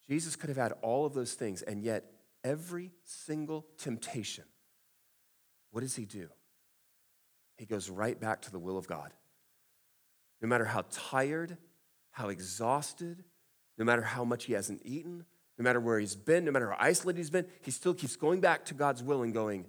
Jesus 0.09 0.37
could 0.37 0.49
have 0.49 0.57
had 0.57 0.73
all 0.83 1.07
of 1.07 1.15
those 1.15 1.35
things, 1.35 1.63
and 1.63 1.83
yet 1.83 2.05
every 2.45 2.93
single 3.05 3.67
temptation, 3.79 4.45
what 5.71 5.81
does 5.81 5.97
he 5.97 6.05
do? 6.05 6.29
He 7.57 7.67
goes 7.67 7.89
right 7.89 8.19
back 8.19 8.43
to 8.43 8.51
the 8.51 8.59
will 8.59 8.77
of 8.77 8.87
God. 8.87 9.13
No 10.41 10.49
matter 10.49 10.65
how 10.65 10.85
tired, 10.91 11.57
how 12.11 12.29
exhausted, 12.29 13.25
no 13.79 13.85
matter 13.85 14.03
how 14.03 14.25
much 14.25 14.45
he 14.45 14.53
hasn't 14.53 14.83
eaten, 14.85 15.25
no 15.59 15.63
matter 15.63 15.81
where 15.81 15.99
he's 15.99 16.17
been, 16.17 16.45
no 16.45 16.51
matter 16.51 16.71
how 16.71 16.77
isolated 16.79 17.19
he's 17.19 17.31
been, 17.31 17.47
he 17.63 17.71
still 17.71 17.95
keeps 17.95 18.17
going 18.17 18.41
back 18.41 18.65
to 18.67 18.75
God's 18.75 19.03
will 19.03 19.23
and 19.23 19.33
going, 19.33 19.67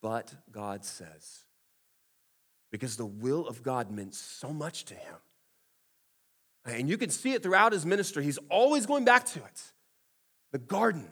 but 0.00 0.32
God 0.50 0.84
says. 0.84 1.44
Because 2.70 2.96
the 2.96 3.06
will 3.06 3.46
of 3.46 3.62
God 3.62 3.90
meant 3.90 4.14
so 4.14 4.52
much 4.52 4.84
to 4.86 4.94
him. 4.94 5.14
And 6.64 6.88
you 6.88 6.98
can 6.98 7.10
see 7.10 7.32
it 7.32 7.42
throughout 7.42 7.72
his 7.72 7.86
ministry. 7.86 8.24
He's 8.24 8.38
always 8.50 8.86
going 8.86 9.04
back 9.04 9.24
to 9.26 9.38
it. 9.38 9.62
The 10.52 10.58
garden. 10.58 11.08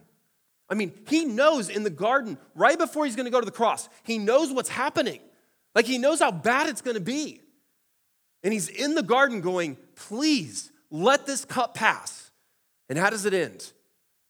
I 0.68 0.74
mean, 0.74 0.92
he 1.08 1.24
knows 1.24 1.68
in 1.68 1.82
the 1.82 1.90
garden, 1.90 2.38
right 2.54 2.76
before 2.76 3.06
he's 3.06 3.16
going 3.16 3.26
to 3.26 3.30
go 3.30 3.40
to 3.40 3.46
the 3.46 3.52
cross, 3.52 3.88
he 4.02 4.18
knows 4.18 4.52
what's 4.52 4.68
happening. 4.68 5.20
Like 5.74 5.86
he 5.86 5.98
knows 5.98 6.20
how 6.20 6.30
bad 6.30 6.68
it's 6.68 6.82
going 6.82 6.96
to 6.96 7.00
be. 7.00 7.40
And 8.42 8.52
he's 8.52 8.68
in 8.68 8.94
the 8.94 9.02
garden 9.02 9.40
going, 9.40 9.76
please 9.94 10.70
let 10.90 11.27
this 11.27 11.44
cup 11.44 11.75
pass. 11.75 12.31
And 12.88 12.99
how 12.99 13.11
does 13.11 13.25
it 13.25 13.35
end? 13.35 13.72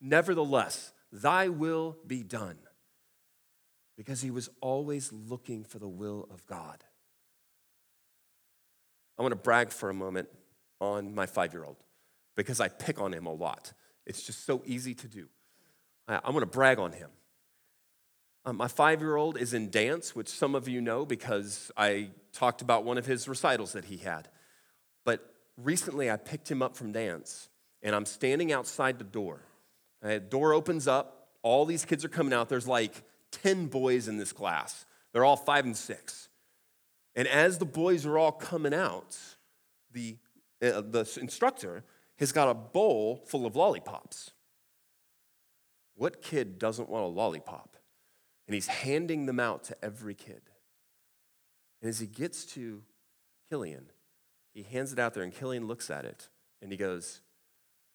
Nevertheless, 0.00 0.92
thy 1.12 1.48
will 1.48 1.96
be 2.06 2.22
done. 2.22 2.58
Because 3.96 4.20
he 4.20 4.30
was 4.30 4.50
always 4.60 5.12
looking 5.12 5.64
for 5.64 5.78
the 5.78 5.88
will 5.88 6.28
of 6.30 6.46
God. 6.46 6.84
I 9.18 9.22
want 9.22 9.32
to 9.32 9.36
brag 9.36 9.70
for 9.70 9.88
a 9.88 9.94
moment 9.94 10.28
on 10.80 11.14
my 11.14 11.26
five 11.26 11.54
year 11.54 11.64
old 11.64 11.76
because 12.36 12.60
I 12.60 12.68
pick 12.68 13.00
on 13.00 13.14
him 13.14 13.26
a 13.26 13.32
lot. 13.32 13.72
It's 14.06 14.22
just 14.22 14.44
so 14.44 14.62
easy 14.66 14.94
to 14.94 15.08
do. 15.08 15.28
I, 16.06 16.20
I 16.24 16.30
want 16.30 16.42
to 16.42 16.46
brag 16.46 16.78
on 16.78 16.92
him. 16.92 17.10
Um, 18.44 18.58
my 18.58 18.68
five 18.68 19.00
year 19.00 19.16
old 19.16 19.36
is 19.38 19.54
in 19.54 19.70
dance, 19.70 20.14
which 20.14 20.28
some 20.28 20.54
of 20.54 20.68
you 20.68 20.80
know 20.80 21.04
because 21.04 21.72
I 21.76 22.10
talked 22.32 22.62
about 22.62 22.84
one 22.84 22.98
of 22.98 23.06
his 23.06 23.26
recitals 23.26 23.72
that 23.72 23.86
he 23.86 23.96
had. 23.96 24.28
Recently 25.56 26.10
I 26.10 26.16
picked 26.16 26.50
him 26.50 26.62
up 26.62 26.76
from 26.76 26.92
dance 26.92 27.48
and 27.82 27.94
I'm 27.94 28.04
standing 28.04 28.52
outside 28.52 28.98
the 28.98 29.04
door. 29.04 29.40
The 30.02 30.20
door 30.20 30.52
opens 30.52 30.86
up, 30.86 31.28
all 31.42 31.64
these 31.64 31.84
kids 31.84 32.04
are 32.04 32.08
coming 32.08 32.32
out. 32.32 32.48
There's 32.48 32.68
like 32.68 33.02
10 33.32 33.66
boys 33.66 34.08
in 34.08 34.18
this 34.18 34.32
class, 34.32 34.84
they're 35.12 35.24
all 35.24 35.36
five 35.36 35.64
and 35.64 35.76
six. 35.76 36.28
And 37.14 37.26
as 37.26 37.56
the 37.56 37.64
boys 37.64 38.04
are 38.04 38.18
all 38.18 38.32
coming 38.32 38.74
out, 38.74 39.16
the, 39.92 40.18
uh, 40.62 40.82
the 40.82 41.18
instructor 41.20 41.82
has 42.18 42.30
got 42.30 42.48
a 42.48 42.54
bowl 42.54 43.22
full 43.26 43.46
of 43.46 43.56
lollipops. 43.56 44.32
What 45.94 46.20
kid 46.20 46.58
doesn't 46.58 46.90
want 46.90 47.04
a 47.04 47.08
lollipop? 47.08 47.76
And 48.46 48.54
he's 48.54 48.66
handing 48.66 49.24
them 49.24 49.40
out 49.40 49.64
to 49.64 49.84
every 49.84 50.14
kid. 50.14 50.42
And 51.80 51.88
as 51.88 51.98
he 52.00 52.06
gets 52.06 52.44
to 52.54 52.82
Killian, 53.48 53.86
he 54.56 54.62
hands 54.62 54.90
it 54.90 54.98
out 54.98 55.12
there, 55.12 55.22
and 55.22 55.34
Killian 55.34 55.66
looks 55.66 55.90
at 55.90 56.06
it 56.06 56.30
and 56.62 56.72
he 56.72 56.78
goes, 56.78 57.20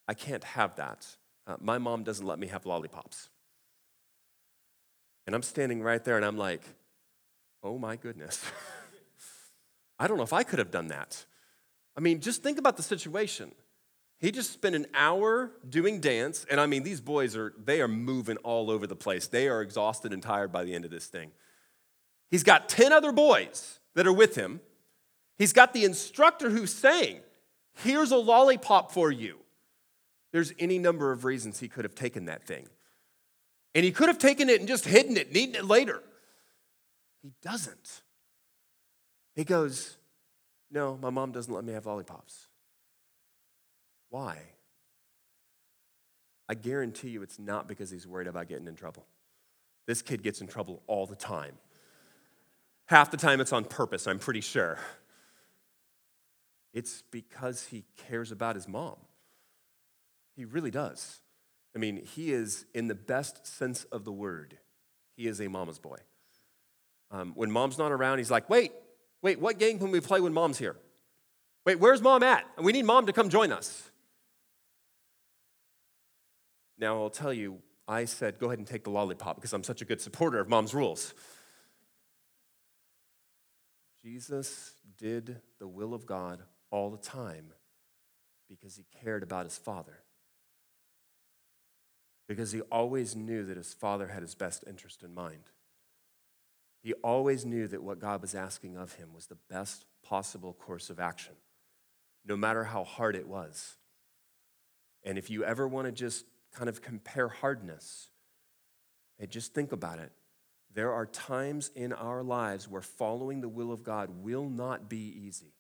I 0.08 0.14
can't 0.14 0.44
have 0.44 0.76
that. 0.76 1.08
Uh, 1.48 1.56
my 1.60 1.80
mom 1.80 2.04
doesn't 2.04 2.26
let 2.26 2.38
me 2.38 2.48
have 2.48 2.68
lollipops. 2.68 3.30
And 5.26 5.36
I'm 5.36 5.42
standing 5.42 5.82
right 5.82 6.04
there 6.04 6.18
and 6.18 6.26
I'm 6.26 6.38
like, 6.38 6.62
oh 7.64 7.80
my 7.80 7.96
goodness. 7.96 8.46
I 10.00 10.06
don't 10.06 10.18
know 10.18 10.24
if 10.24 10.34
I 10.34 10.44
could 10.44 10.60
have 10.60 10.70
done 10.70 10.90
that. 10.90 11.26
I 11.98 12.00
mean, 12.00 12.22
just 12.22 12.44
think 12.44 12.60
about 12.60 12.78
the 12.78 12.84
situation. 12.84 13.52
He 14.20 14.32
just 14.32 14.54
spent 14.54 14.76
an 14.76 14.86
hour 14.94 15.50
doing 15.68 16.00
dance, 16.00 16.46
and 16.48 16.62
I 16.62 16.68
mean, 16.68 16.84
these 16.84 17.02
boys 17.02 17.36
are, 17.36 17.54
they 17.58 17.82
are 17.82 17.88
moving 17.88 18.38
all 18.38 18.70
over 18.70 18.86
the 18.86 18.96
place. 18.96 19.26
They 19.26 19.48
are 19.48 19.64
exhausted 19.64 20.14
and 20.14 20.22
tired 20.22 20.52
by 20.52 20.64
the 20.64 20.76
end 20.76 20.86
of 20.86 20.92
this 20.92 21.08
thing. 21.08 21.32
He's 22.30 22.44
got 22.44 22.70
10 22.70 22.94
other 22.94 23.12
boys 23.12 23.80
that 23.96 24.06
are 24.06 24.14
with 24.14 24.36
him. 24.36 24.62
He's 25.42 25.54
got 25.54 25.74
the 25.74 25.86
instructor 25.86 26.52
who's 26.52 26.72
saying, 26.72 27.20
Here's 27.74 28.12
a 28.12 28.16
lollipop 28.16 28.92
for 28.92 29.12
you. 29.12 29.40
There's 30.32 30.54
any 30.60 30.78
number 30.78 31.12
of 31.12 31.26
reasons 31.26 31.58
he 31.58 31.68
could 31.68 31.84
have 31.84 31.96
taken 31.96 32.26
that 32.26 32.46
thing. 32.46 32.68
And 33.74 33.84
he 33.84 33.92
could 33.92 34.08
have 34.08 34.20
taken 34.20 34.50
it 34.50 34.60
and 34.60 34.68
just 34.68 34.86
hidden 34.86 35.18
it 35.18 35.36
eaten 35.36 35.56
it 35.56 35.66
later. 35.66 36.04
He 37.24 37.32
doesn't. 37.42 38.04
He 39.34 39.44
goes, 39.44 39.98
No, 40.70 40.96
my 41.02 41.10
mom 41.10 41.32
doesn't 41.32 41.52
let 41.52 41.64
me 41.64 41.74
have 41.74 41.88
lollipops. 41.88 42.46
Why? 44.12 44.38
I 46.48 46.54
guarantee 46.54 47.10
you 47.10 47.24
it's 47.24 47.40
not 47.40 47.68
because 47.68 47.90
he's 47.90 48.06
worried 48.06 48.28
about 48.28 48.48
getting 48.48 48.68
in 48.68 48.76
trouble. 48.76 49.08
This 49.88 50.04
kid 50.04 50.22
gets 50.22 50.40
in 50.40 50.46
trouble 50.46 50.84
all 50.86 51.08
the 51.08 51.16
time. 51.16 51.54
Half 52.86 53.10
the 53.10 53.18
time 53.18 53.42
it's 53.42 53.54
on 53.54 53.66
purpose, 53.66 54.06
I'm 54.06 54.20
pretty 54.20 54.42
sure. 54.42 54.78
It's 56.74 57.04
because 57.12 57.68
he 57.68 57.86
cares 57.98 58.32
about 58.32 58.56
his 58.56 58.68
mom. 58.68 58.96
He 60.36 60.46
really 60.46 60.72
does. 60.72 61.20
I 61.76 61.80
mean, 61.80 62.04
he 62.04 62.32
is, 62.32 62.66
in 62.74 62.88
the 62.88 62.96
best 62.96 63.46
sense 63.46 63.84
of 63.86 64.04
the 64.06 64.12
word, 64.12 64.58
he 65.16 65.28
is 65.28 65.40
a 65.42 65.48
mama's 65.48 65.80
boy. 65.80 65.98
Um, 67.12 67.34
when 67.36 67.52
mom's 67.52 67.78
not 67.78 67.92
around, 67.92 68.20
he's 68.20 68.32
like, 68.32 68.50
wait, 68.50 68.72
wait, 69.22 69.40
what 69.40 69.60
game 69.60 69.80
can 69.80 69.92
we 69.92 70.00
play 70.00 70.22
when 70.22 70.34
mom's 70.34 70.58
here? 70.58 70.78
Wait, 71.66 71.80
where's 71.80 72.02
mom 72.02 72.24
at? 72.24 72.46
And 72.58 72.66
we 72.66 72.72
need 72.72 72.86
mom 72.86 73.06
to 73.06 73.14
come 73.14 73.30
join 73.30 73.52
us. 73.52 73.92
Now, 76.78 77.02
I'll 77.02 77.10
tell 77.10 77.34
you, 77.34 77.60
I 77.88 78.06
said, 78.06 78.40
go 78.40 78.48
ahead 78.48 78.58
and 78.58 78.68
take 78.68 78.86
the 78.86 78.90
lollipop 78.90 79.36
because 79.36 79.54
I'm 79.54 79.64
such 79.64 79.82
a 79.82 79.86
good 79.86 80.02
supporter 80.02 80.40
of 80.40 80.50
mom's 80.50 80.74
rules. 80.74 81.14
Jesus 84.04 84.74
did 84.98 85.42
the 85.60 85.68
will 85.68 85.94
of 85.94 86.06
God 86.06 86.42
all 86.72 86.90
the 86.90 86.98
time 86.98 87.54
because 88.50 88.76
he 88.76 88.86
cared 89.04 89.24
about 89.24 89.46
his 89.46 89.58
father. 89.58 90.00
Because 92.28 92.52
he 92.52 92.62
always 92.62 93.16
knew 93.16 93.46
that 93.46 93.58
his 93.58 93.74
father 93.74 94.08
had 94.08 94.22
his 94.22 94.36
best 94.36 94.64
interest 94.68 95.04
in 95.04 95.14
mind. 95.14 95.44
He 96.82 96.94
always 97.04 97.46
knew 97.46 97.68
that 97.68 97.84
what 97.84 98.00
God 98.00 98.22
was 98.22 98.34
asking 98.34 98.76
of 98.76 98.94
him 98.94 99.14
was 99.14 99.28
the 99.28 99.38
best 99.50 99.86
possible 100.04 100.54
course 100.54 100.90
of 100.90 101.00
action, 101.00 101.36
no 102.26 102.36
matter 102.36 102.64
how 102.64 102.84
hard 102.84 103.16
it 103.16 103.28
was. 103.28 103.76
And 105.04 105.18
if 105.18 105.30
you 105.30 105.44
ever 105.44 105.68
want 105.68 105.86
to 105.86 105.92
just 105.92 106.26
kind 106.54 106.70
of 106.70 106.82
compare 106.82 107.28
hardness, 107.28 108.10
hey, 109.18 109.28
just 109.28 109.54
think 109.54 109.72
about 109.72 110.00
it. 110.00 110.12
There 110.74 110.92
are 110.94 111.06
times 111.06 111.70
in 111.76 111.92
our 111.92 112.24
lives 112.24 112.68
where 112.68 112.82
following 112.82 113.42
the 113.42 113.50
will 113.50 113.72
of 113.72 113.84
God 113.84 114.10
will 114.22 114.50
not 114.50 114.90
be 114.90 115.14
easy. 115.26 115.54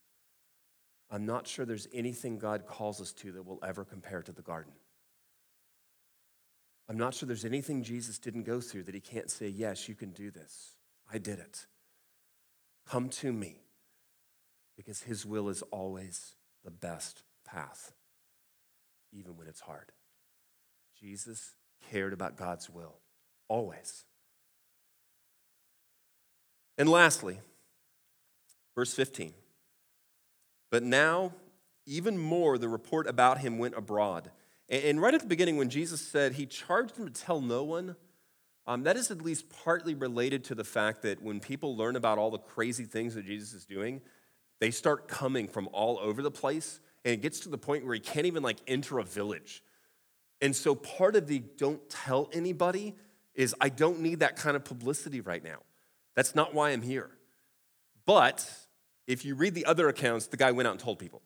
I'm 1.11 1.25
not 1.25 1.45
sure 1.45 1.65
there's 1.65 1.89
anything 1.93 2.39
God 2.39 2.65
calls 2.65 3.01
us 3.01 3.11
to 3.13 3.33
that 3.33 3.45
will 3.45 3.59
ever 3.61 3.83
compare 3.83 4.21
to 4.23 4.31
the 4.31 4.41
garden. 4.41 4.71
I'm 6.87 6.97
not 6.97 7.13
sure 7.13 7.27
there's 7.27 7.45
anything 7.45 7.83
Jesus 7.83 8.17
didn't 8.17 8.43
go 8.43 8.61
through 8.61 8.83
that 8.83 8.95
he 8.95 9.01
can't 9.01 9.29
say, 9.29 9.47
Yes, 9.49 9.89
you 9.89 9.95
can 9.95 10.11
do 10.11 10.31
this. 10.31 10.75
I 11.11 11.17
did 11.17 11.39
it. 11.39 11.67
Come 12.87 13.09
to 13.09 13.31
me 13.31 13.61
because 14.77 15.03
his 15.03 15.25
will 15.25 15.49
is 15.49 15.61
always 15.63 16.35
the 16.63 16.71
best 16.71 17.23
path, 17.45 17.93
even 19.11 19.35
when 19.35 19.47
it's 19.47 19.61
hard. 19.61 19.91
Jesus 20.99 21.55
cared 21.89 22.13
about 22.13 22.37
God's 22.37 22.69
will, 22.69 22.95
always. 23.47 24.05
And 26.77 26.89
lastly, 26.89 27.39
verse 28.75 28.93
15. 28.93 29.33
But 30.71 30.81
now, 30.81 31.33
even 31.85 32.17
more, 32.17 32.57
the 32.57 32.69
report 32.69 33.07
about 33.07 33.39
him 33.39 33.59
went 33.59 33.75
abroad. 33.77 34.31
And 34.69 35.01
right 35.01 35.13
at 35.13 35.19
the 35.19 35.27
beginning, 35.27 35.57
when 35.57 35.69
Jesus 35.69 36.01
said 36.01 36.33
he 36.33 36.45
charged 36.45 36.95
them 36.95 37.05
to 37.05 37.21
tell 37.21 37.41
no 37.41 37.63
one, 37.63 37.97
um, 38.65 38.83
that 38.83 38.95
is 38.95 39.11
at 39.11 39.21
least 39.21 39.49
partly 39.49 39.93
related 39.93 40.45
to 40.45 40.55
the 40.55 40.63
fact 40.63 41.01
that 41.01 41.21
when 41.21 41.41
people 41.41 41.75
learn 41.75 41.97
about 41.97 42.17
all 42.17 42.31
the 42.31 42.39
crazy 42.39 42.85
things 42.85 43.15
that 43.15 43.25
Jesus 43.25 43.53
is 43.53 43.65
doing, 43.65 44.01
they 44.59 44.71
start 44.71 45.09
coming 45.09 45.47
from 45.47 45.67
all 45.73 45.99
over 45.99 46.21
the 46.21 46.31
place. 46.31 46.79
And 47.03 47.15
it 47.15 47.21
gets 47.21 47.41
to 47.41 47.49
the 47.49 47.57
point 47.57 47.83
where 47.83 47.95
he 47.95 47.99
can't 47.99 48.27
even 48.27 48.43
like 48.43 48.59
enter 48.65 48.99
a 48.99 49.03
village. 49.03 49.61
And 50.39 50.55
so 50.55 50.73
part 50.73 51.15
of 51.15 51.27
the 51.27 51.39
don't 51.39 51.87
tell 51.89 52.29
anybody 52.31 52.95
is 53.35 53.53
I 53.59 53.69
don't 53.69 53.99
need 53.99 54.19
that 54.19 54.37
kind 54.37 54.55
of 54.55 54.63
publicity 54.63 55.19
right 55.19 55.43
now. 55.43 55.59
That's 56.15 56.35
not 56.35 56.53
why 56.53 56.69
I'm 56.69 56.81
here. 56.81 57.09
But 58.05 58.49
if 59.07 59.25
you 59.25 59.35
read 59.35 59.55
the 59.55 59.65
other 59.65 59.89
accounts, 59.89 60.27
the 60.27 60.37
guy 60.37 60.51
went 60.51 60.67
out 60.67 60.71
and 60.71 60.79
told 60.79 60.99
people. 60.99 61.21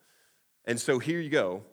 And 0.66 0.80
so 0.80 1.00
here 1.00 1.20
you 1.20 1.30
go. 1.30 1.64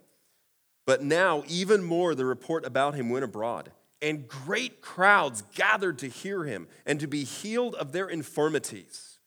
But 0.86 1.02
now, 1.02 1.44
even 1.48 1.82
more, 1.82 2.14
the 2.14 2.24
report 2.24 2.66
about 2.66 2.94
him 2.94 3.08
went 3.08 3.24
abroad, 3.24 3.70
and 4.00 4.26
great 4.26 4.80
crowds 4.80 5.42
gathered 5.54 5.98
to 5.98 6.08
hear 6.08 6.44
him 6.44 6.66
and 6.84 6.98
to 7.00 7.06
be 7.06 7.22
healed 7.24 7.76
of 7.76 7.92
their 7.92 8.08
infirmities. 8.08 9.18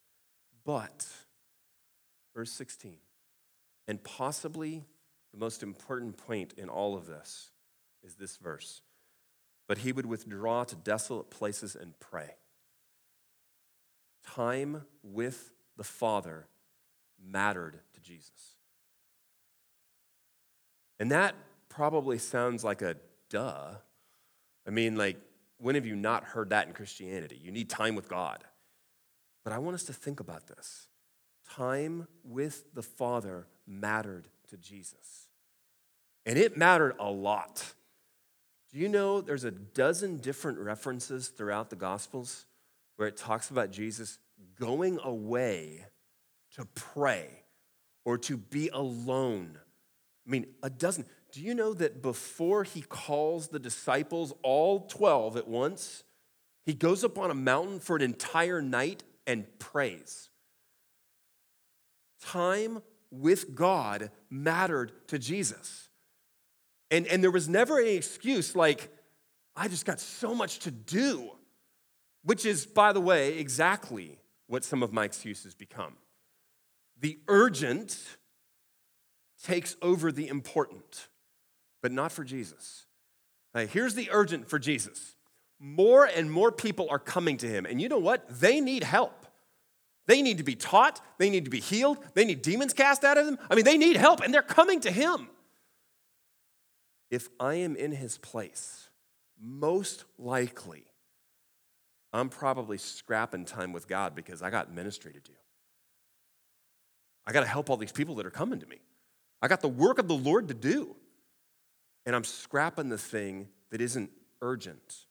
But, 0.65 1.07
verse 2.35 2.51
16, 2.51 2.97
and 3.87 4.03
possibly 4.03 4.83
the 5.31 5.39
most 5.39 5.63
important 5.63 6.17
point 6.17 6.53
in 6.57 6.69
all 6.69 6.95
of 6.95 7.07
this 7.07 7.51
is 8.03 8.15
this 8.15 8.37
verse. 8.37 8.81
But 9.67 9.79
he 9.79 9.91
would 9.91 10.05
withdraw 10.05 10.65
to 10.65 10.75
desolate 10.75 11.29
places 11.29 11.75
and 11.75 11.97
pray. 11.99 12.35
Time 14.25 14.83
with 15.03 15.51
the 15.77 15.83
Father 15.83 16.47
mattered 17.23 17.79
to 17.93 18.01
Jesus. 18.01 18.55
And 20.99 21.11
that 21.11 21.35
probably 21.69 22.17
sounds 22.17 22.63
like 22.63 22.81
a 22.81 22.95
duh. 23.29 23.75
I 24.67 24.69
mean, 24.69 24.95
like, 24.95 25.17
when 25.57 25.75
have 25.75 25.85
you 25.85 25.95
not 25.95 26.23
heard 26.23 26.49
that 26.49 26.67
in 26.67 26.73
Christianity? 26.73 27.39
You 27.41 27.51
need 27.51 27.69
time 27.69 27.95
with 27.95 28.09
God. 28.09 28.43
But 29.43 29.53
I 29.53 29.59
want 29.59 29.75
us 29.75 29.83
to 29.83 29.93
think 29.93 30.19
about 30.19 30.47
this. 30.47 30.87
Time 31.49 32.07
with 32.23 32.73
the 32.73 32.81
Father 32.81 33.47
mattered 33.67 34.27
to 34.49 34.57
Jesus. 34.57 35.27
And 36.25 36.39
it 36.39 36.57
mattered 36.57 36.95
a 36.99 37.11
lot. 37.11 37.73
Do 38.71 38.79
you 38.79 38.89
know 38.89 39.21
there's 39.21 39.43
a 39.43 39.51
dozen 39.51 40.17
different 40.17 40.57
references 40.57 41.27
throughout 41.27 41.69
the 41.69 41.75
Gospels 41.75 42.45
where 42.95 43.07
it 43.07 43.17
talks 43.17 43.49
about 43.49 43.71
Jesus 43.71 44.17
going 44.59 44.99
away 45.03 45.85
to 46.55 46.65
pray 46.65 47.27
or 48.05 48.17
to 48.17 48.37
be 48.37 48.69
alone. 48.69 49.57
I 50.25 50.29
mean, 50.29 50.47
a 50.63 50.69
dozen. 50.69 51.05
Do 51.31 51.41
you 51.41 51.53
know 51.53 51.73
that 51.73 52.01
before 52.01 52.63
he 52.63 52.81
calls 52.81 53.49
the 53.49 53.59
disciples, 53.59 54.33
all 54.41 54.81
12 54.81 55.37
at 55.37 55.47
once, 55.47 56.03
he 56.65 56.73
goes 56.73 57.03
up 57.03 57.17
on 57.17 57.29
a 57.29 57.35
mountain 57.35 57.79
for 57.79 57.95
an 57.95 58.01
entire 58.01 58.61
night 58.61 59.03
and 59.27 59.45
prays? 59.59 60.29
Time 62.21 62.81
with 63.11 63.53
God 63.53 64.09
mattered 64.29 64.93
to 65.09 65.19
Jesus. 65.19 65.89
And, 66.89 67.05
and 67.07 67.21
there 67.21 67.31
was 67.31 67.49
never 67.49 67.79
any 67.79 67.95
excuse 67.95 68.55
like, 68.55 68.89
I 69.55 69.67
just 69.67 69.85
got 69.85 69.99
so 69.99 70.33
much 70.33 70.59
to 70.59 70.71
do, 70.71 71.31
which 72.23 72.45
is, 72.45 72.65
by 72.65 72.93
the 72.93 73.01
way, 73.01 73.37
exactly 73.39 74.19
what 74.47 74.63
some 74.63 74.83
of 74.83 74.93
my 74.93 75.03
excuses 75.03 75.53
become 75.53 75.95
the 76.99 77.19
urgent 77.27 77.97
takes 79.43 79.75
over 79.81 80.11
the 80.11 80.27
important, 80.27 81.07
but 81.81 81.91
not 81.91 82.11
for 82.11 82.23
Jesus. 82.23 82.85
Now, 83.53 83.65
here's 83.65 83.95
the 83.95 84.09
urgent 84.11 84.49
for 84.49 84.59
Jesus 84.59 85.15
more 85.59 86.05
and 86.05 86.29
more 86.29 86.51
people 86.51 86.87
are 86.89 86.99
coming 86.99 87.37
to 87.37 87.47
him. 87.47 87.65
And 87.65 87.81
you 87.81 87.87
know 87.87 87.97
what? 87.97 88.27
They 88.29 88.59
need 88.59 88.83
help. 88.83 89.25
They 90.07 90.21
need 90.21 90.37
to 90.37 90.43
be 90.43 90.55
taught, 90.55 91.01
they 91.17 91.29
need 91.29 91.45
to 91.45 91.49
be 91.49 91.59
healed, 91.59 91.97
they 92.13 92.25
need 92.25 92.41
demons 92.41 92.73
cast 92.73 93.03
out 93.03 93.17
of 93.17 93.25
them. 93.25 93.39
I 93.49 93.55
mean, 93.55 93.65
they 93.65 93.77
need 93.77 93.97
help, 93.97 94.21
and 94.21 94.33
they're 94.33 94.43
coming 94.43 94.79
to 94.81 94.91
him. 94.91 95.29
If 97.09 97.27
I 97.39 97.55
am 97.55 97.75
in 97.75 97.91
his 97.91 98.17
place, 98.17 98.89
most 99.41 100.05
likely, 100.19 100.83
I'm 102.13 102.29
probably 102.29 102.77
scrapping 102.77 103.45
time 103.45 103.73
with 103.73 103.87
God 103.87 104.15
because 104.15 104.41
I 104.41 104.49
got 104.49 104.71
ministry 104.71 105.13
to 105.13 105.19
do. 105.19 105.33
I 107.27 107.31
got 107.31 107.41
to 107.41 107.47
help 107.47 107.69
all 107.69 107.77
these 107.77 107.91
people 107.91 108.15
that 108.15 108.25
are 108.25 108.31
coming 108.31 108.59
to 108.59 108.65
me. 108.67 108.77
I 109.41 109.47
got 109.47 109.61
the 109.61 109.67
work 109.67 109.99
of 109.99 110.07
the 110.07 110.15
Lord 110.15 110.47
to 110.47 110.53
do. 110.53 110.95
And 112.05 112.15
I'm 112.15 112.23
scrapping 112.23 112.89
the 112.89 112.97
thing 112.97 113.47
that 113.71 113.81
isn't 113.81 114.11
urgent. 114.41 115.05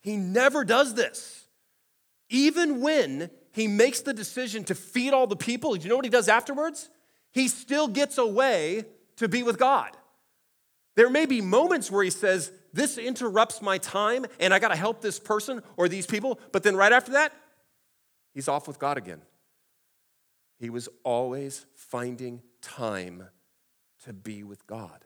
He 0.00 0.16
never 0.16 0.64
does 0.64 0.94
this. 0.94 1.46
Even 2.28 2.80
when 2.80 3.30
he 3.52 3.68
makes 3.68 4.00
the 4.00 4.12
decision 4.12 4.64
to 4.64 4.74
feed 4.74 5.14
all 5.14 5.26
the 5.26 5.36
people, 5.36 5.74
do 5.74 5.82
you 5.82 5.88
know 5.88 5.96
what 5.96 6.04
he 6.04 6.10
does 6.10 6.28
afterwards? 6.28 6.90
He 7.32 7.48
still 7.48 7.88
gets 7.88 8.18
away 8.18 8.84
to 9.16 9.28
be 9.28 9.42
with 9.42 9.58
God. 9.58 9.96
There 10.94 11.10
may 11.10 11.26
be 11.26 11.40
moments 11.40 11.90
where 11.90 12.02
he 12.02 12.10
says, 12.10 12.50
This 12.72 12.98
interrupts 12.98 13.62
my 13.62 13.78
time 13.78 14.26
and 14.40 14.52
I 14.52 14.58
got 14.58 14.68
to 14.68 14.76
help 14.76 15.00
this 15.00 15.18
person 15.18 15.62
or 15.76 15.88
these 15.88 16.06
people, 16.06 16.40
but 16.52 16.62
then 16.62 16.76
right 16.76 16.92
after 16.92 17.12
that, 17.12 17.32
he's 18.34 18.48
off 18.48 18.66
with 18.66 18.78
God 18.78 18.98
again. 18.98 19.22
He 20.58 20.70
was 20.70 20.88
always 21.04 21.66
finding 21.74 22.42
time 22.62 23.28
to 24.04 24.12
be 24.12 24.42
with 24.42 24.66
God. 24.66 25.04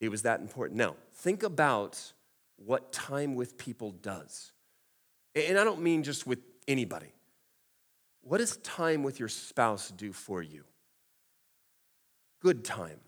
It 0.00 0.10
was 0.10 0.22
that 0.22 0.40
important. 0.40 0.78
Now, 0.78 0.96
think 1.12 1.42
about 1.42 2.12
what 2.56 2.92
time 2.92 3.34
with 3.34 3.56
people 3.56 3.92
does. 3.92 4.52
And 5.34 5.58
I 5.58 5.64
don't 5.64 5.80
mean 5.80 6.02
just 6.02 6.26
with 6.26 6.40
anybody. 6.68 7.12
What 8.22 8.38
does 8.38 8.56
time 8.58 9.02
with 9.02 9.18
your 9.18 9.28
spouse 9.28 9.90
do 9.90 10.12
for 10.12 10.42
you? 10.42 10.64
Good 12.40 12.64
time. 12.64 13.00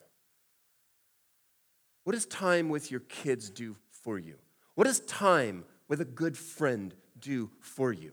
What 2.04 2.12
does 2.12 2.26
time 2.26 2.68
with 2.68 2.90
your 2.90 3.00
kids 3.00 3.50
do 3.50 3.76
for 3.90 4.18
you? 4.18 4.36
What 4.74 4.84
does 4.84 5.00
time 5.00 5.64
with 5.88 6.00
a 6.00 6.04
good 6.04 6.36
friend 6.36 6.94
do 7.18 7.50
for 7.60 7.92
you? 7.92 8.12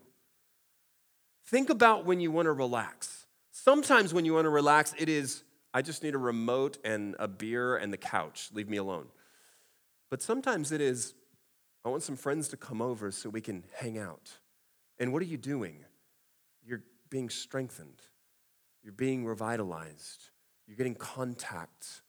Think 1.46 1.70
about 1.70 2.06
when 2.06 2.20
you 2.20 2.32
want 2.32 2.46
to 2.48 2.54
relax. 2.54 3.26
Sometimes 3.52 4.14
when 4.14 4.26
you 4.26 4.34
want 4.34 4.46
to 4.46 4.50
relax, 4.50 4.94
it 4.98 5.10
is, 5.10 5.44
I 5.74 5.82
just 5.82 6.04
need 6.04 6.16
a 6.16 6.20
remote 6.20 6.78
and 6.84 7.16
a 7.20 7.28
beer 7.28 7.76
and 7.76 7.92
the 7.92 7.98
couch. 7.98 8.50
Leave 8.54 8.70
me 8.70 8.78
alone. 8.78 9.08
But 10.10 10.22
sometimes 10.22 10.72
it 10.72 10.82
is, 10.82 11.14
I 11.86 11.90
want 11.90 12.04
some 12.04 12.16
friends 12.16 12.48
to 12.50 12.58
come 12.58 12.82
over 12.82 13.12
so 13.12 13.30
we 13.30 13.42
can 13.42 13.64
hang 13.76 13.98
out. 13.98 14.32
And 15.00 15.12
what 15.12 15.22
are 15.22 15.26
you 15.26 15.38
doing? 15.38 15.84
You're 16.66 16.84
being 17.10 17.30
strengthened, 17.30 18.02
you're 18.82 18.94
being 18.94 19.26
revitalized, 19.26 20.30
you're 20.66 20.78
getting 20.78 20.96
contact. 20.96 22.02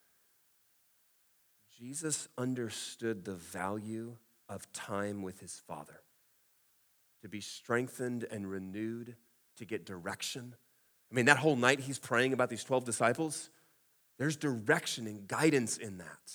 Jesus 1.76 2.28
understood 2.38 3.24
the 3.24 3.34
value 3.34 4.16
of 4.48 4.72
time 4.72 5.22
with 5.22 5.40
his 5.40 5.60
Father 5.66 6.02
to 7.22 7.28
be 7.28 7.40
strengthened 7.40 8.26
and 8.30 8.50
renewed, 8.50 9.16
to 9.56 9.64
get 9.64 9.84
direction. 9.84 10.54
I 11.10 11.14
mean, 11.14 11.26
that 11.26 11.38
whole 11.38 11.56
night 11.56 11.80
he's 11.80 11.98
praying 11.98 12.32
about 12.32 12.50
these 12.50 12.64
12 12.64 12.84
disciples, 12.84 13.50
there's 14.18 14.36
direction 14.36 15.06
and 15.06 15.26
guidance 15.26 15.76
in 15.76 15.98
that. 15.98 16.32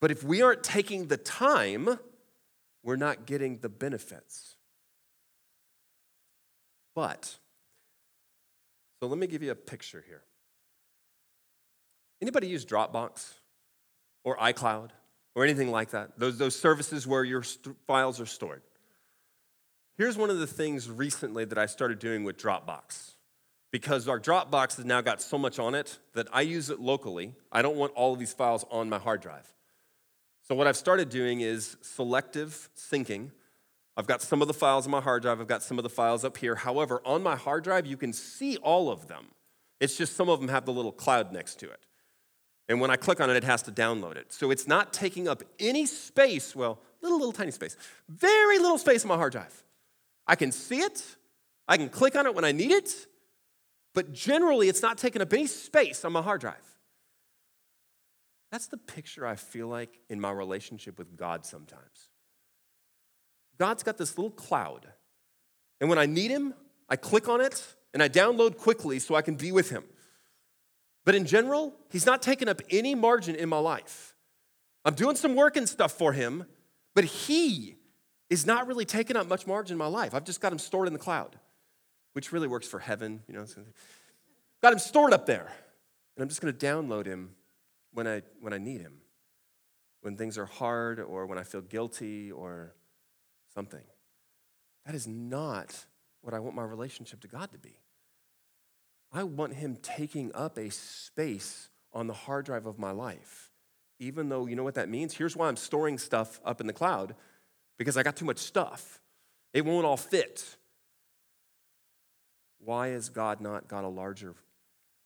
But 0.00 0.10
if 0.10 0.22
we 0.22 0.42
aren't 0.42 0.62
taking 0.62 1.06
the 1.06 1.16
time, 1.16 1.98
we're 2.82 2.96
not 2.96 3.26
getting 3.26 3.58
the 3.58 3.68
benefits. 3.68 4.56
But, 6.94 7.36
so 9.00 9.08
let 9.08 9.18
me 9.18 9.26
give 9.26 9.42
you 9.42 9.50
a 9.50 9.56
picture 9.56 10.02
here. 10.06 10.22
Anybody 12.22 12.46
use 12.48 12.64
Dropbox 12.64 13.34
or 14.24 14.36
iCloud 14.38 14.90
or 15.34 15.44
anything 15.44 15.70
like 15.70 15.90
that? 15.90 16.18
Those, 16.18 16.38
those 16.38 16.58
services 16.58 17.06
where 17.06 17.24
your 17.24 17.42
st- 17.42 17.76
files 17.86 18.20
are 18.20 18.26
stored. 18.26 18.62
Here's 19.96 20.18
one 20.18 20.28
of 20.28 20.38
the 20.38 20.46
things 20.46 20.90
recently 20.90 21.46
that 21.46 21.56
I 21.56 21.64
started 21.64 21.98
doing 21.98 22.22
with 22.22 22.36
Dropbox. 22.36 23.14
Because 23.72 24.08
our 24.08 24.20
Dropbox 24.20 24.76
has 24.76 24.84
now 24.84 25.00
got 25.00 25.22
so 25.22 25.38
much 25.38 25.58
on 25.58 25.74
it 25.74 25.98
that 26.14 26.28
I 26.32 26.42
use 26.42 26.70
it 26.70 26.80
locally. 26.80 27.32
I 27.50 27.62
don't 27.62 27.76
want 27.76 27.92
all 27.94 28.12
of 28.12 28.18
these 28.18 28.32
files 28.32 28.64
on 28.70 28.88
my 28.90 28.98
hard 28.98 29.22
drive. 29.22 29.50
So, 30.42 30.54
what 30.54 30.66
I've 30.66 30.76
started 30.76 31.08
doing 31.08 31.40
is 31.40 31.76
selective 31.80 32.68
syncing. 32.76 33.30
I've 33.96 34.06
got 34.06 34.22
some 34.22 34.42
of 34.42 34.48
the 34.48 34.54
files 34.54 34.86
on 34.86 34.92
my 34.92 35.00
hard 35.00 35.22
drive, 35.22 35.40
I've 35.40 35.48
got 35.48 35.62
some 35.62 35.78
of 35.78 35.82
the 35.82 35.90
files 35.90 36.24
up 36.24 36.36
here. 36.36 36.54
However, 36.54 37.00
on 37.04 37.22
my 37.22 37.34
hard 37.34 37.64
drive, 37.64 37.86
you 37.86 37.96
can 37.96 38.12
see 38.12 38.56
all 38.58 38.90
of 38.90 39.08
them. 39.08 39.28
It's 39.80 39.96
just 39.96 40.14
some 40.14 40.28
of 40.28 40.40
them 40.40 40.48
have 40.48 40.66
the 40.66 40.72
little 40.72 40.92
cloud 40.92 41.32
next 41.32 41.58
to 41.60 41.70
it. 41.70 41.86
And 42.68 42.80
when 42.80 42.90
I 42.90 42.96
click 42.96 43.20
on 43.20 43.30
it, 43.30 43.36
it 43.36 43.44
has 43.44 43.62
to 43.62 43.72
download 43.72 44.16
it. 44.16 44.32
So 44.32 44.50
it's 44.50 44.68
not 44.68 44.92
taking 44.92 45.26
up 45.26 45.42
any 45.58 45.86
space, 45.86 46.54
well, 46.54 46.80
little, 47.00 47.18
little 47.18 47.32
tiny 47.32 47.50
space, 47.50 47.76
very 48.08 48.58
little 48.58 48.78
space 48.78 49.02
on 49.04 49.08
my 49.08 49.16
hard 49.16 49.32
drive. 49.32 49.64
I 50.26 50.36
can 50.36 50.52
see 50.52 50.78
it, 50.78 51.02
I 51.68 51.76
can 51.76 51.88
click 51.88 52.16
on 52.16 52.26
it 52.26 52.34
when 52.34 52.44
I 52.44 52.52
need 52.52 52.70
it, 52.70 52.92
but 53.94 54.12
generally 54.12 54.68
it's 54.68 54.82
not 54.82 54.98
taking 54.98 55.22
up 55.22 55.32
any 55.32 55.46
space 55.46 56.04
on 56.04 56.12
my 56.12 56.22
hard 56.22 56.40
drive. 56.40 56.56
That's 58.50 58.66
the 58.66 58.76
picture 58.76 59.26
I 59.26 59.36
feel 59.36 59.68
like 59.68 60.00
in 60.08 60.20
my 60.20 60.30
relationship 60.30 60.98
with 60.98 61.16
God 61.16 61.44
sometimes. 61.44 62.10
God's 63.58 63.82
got 63.82 63.96
this 63.96 64.16
little 64.16 64.30
cloud, 64.30 64.86
and 65.80 65.88
when 65.88 65.98
I 65.98 66.06
need 66.06 66.30
Him, 66.30 66.54
I 66.88 66.96
click 66.96 67.28
on 67.28 67.40
it 67.40 67.62
and 67.94 68.02
I 68.02 68.08
download 68.08 68.56
quickly 68.56 68.98
so 68.98 69.14
I 69.14 69.22
can 69.22 69.34
be 69.34 69.50
with 69.50 69.70
Him. 69.70 69.84
But 71.04 71.14
in 71.14 71.24
general, 71.24 71.74
He's 71.90 72.06
not 72.06 72.22
taking 72.22 72.48
up 72.48 72.60
any 72.70 72.94
margin 72.94 73.34
in 73.34 73.48
my 73.48 73.58
life. 73.58 74.14
I'm 74.84 74.94
doing 74.94 75.16
some 75.16 75.34
work 75.34 75.56
and 75.56 75.68
stuff 75.68 75.92
for 75.92 76.12
Him, 76.12 76.44
but 76.94 77.04
He 77.04 77.76
is 78.28 78.46
not 78.46 78.66
really 78.66 78.84
taking 78.84 79.16
up 79.16 79.28
much 79.28 79.46
margin 79.46 79.74
in 79.74 79.78
my 79.78 79.86
life. 79.86 80.14
I've 80.14 80.24
just 80.24 80.40
got 80.40 80.52
Him 80.52 80.58
stored 80.58 80.86
in 80.86 80.92
the 80.92 80.98
cloud, 80.98 81.38
which 82.12 82.32
really 82.32 82.48
works 82.48 82.66
for 82.66 82.78
heaven, 82.78 83.22
you 83.28 83.34
know. 83.34 83.46
Got 84.62 84.72
Him 84.72 84.78
stored 84.78 85.12
up 85.12 85.26
there, 85.26 85.46
and 86.16 86.22
I'm 86.22 86.28
just 86.28 86.40
going 86.40 86.54
to 86.54 86.66
download 86.66 87.06
Him 87.06 87.30
when 87.92 88.06
I 88.06 88.22
when 88.40 88.52
I 88.52 88.58
need 88.58 88.80
Him, 88.80 88.98
when 90.02 90.16
things 90.16 90.38
are 90.38 90.46
hard 90.46 91.00
or 91.00 91.26
when 91.26 91.38
I 91.38 91.44
feel 91.44 91.60
guilty 91.60 92.32
or 92.32 92.74
something. 93.54 93.84
That 94.84 94.94
is 94.94 95.06
not 95.06 95.86
what 96.20 96.34
I 96.34 96.38
want 96.38 96.56
my 96.56 96.64
relationship 96.64 97.20
to 97.20 97.28
God 97.28 97.52
to 97.52 97.58
be. 97.58 97.76
I 99.12 99.22
want 99.22 99.54
Him 99.54 99.78
taking 99.80 100.32
up 100.34 100.58
a 100.58 100.70
space 100.70 101.70
on 101.92 102.06
the 102.06 102.12
hard 102.12 102.44
drive 102.44 102.66
of 102.66 102.78
my 102.78 102.90
life. 102.90 103.50
Even 103.98 104.28
though, 104.28 104.46
you 104.46 104.56
know 104.56 104.62
what 104.64 104.74
that 104.74 104.90
means? 104.90 105.14
Here's 105.14 105.34
why 105.34 105.48
I'm 105.48 105.56
storing 105.56 105.96
stuff 105.96 106.38
up 106.44 106.60
in 106.60 106.66
the 106.66 106.72
cloud 106.72 107.14
because 107.78 107.96
I 107.96 108.02
got 108.02 108.16
too 108.16 108.24
much 108.24 108.38
stuff. 108.38 109.00
It 109.52 109.64
won't 109.64 109.86
all 109.86 109.96
fit. 109.96 110.56
Why 112.58 112.88
has 112.88 113.08
God 113.08 113.40
not 113.40 113.68
got 113.68 113.84
a 113.84 113.88
larger 113.88 114.34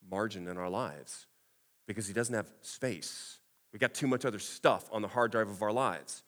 margin 0.09 0.49
in 0.49 0.57
our 0.57 0.71
lives? 0.71 1.27
Because 1.87 2.07
He 2.07 2.13
doesn't 2.13 2.35
have 2.35 2.51
space. 2.63 3.39
We 3.73 3.79
got 3.79 3.95
too 3.95 4.07
much 4.07 4.25
other 4.25 4.39
stuff 4.39 4.89
on 4.93 5.03
the 5.03 5.09
hard 5.09 5.33
drive 5.33 5.49
of 5.49 5.63
our 5.63 5.73
lives. 5.73 6.23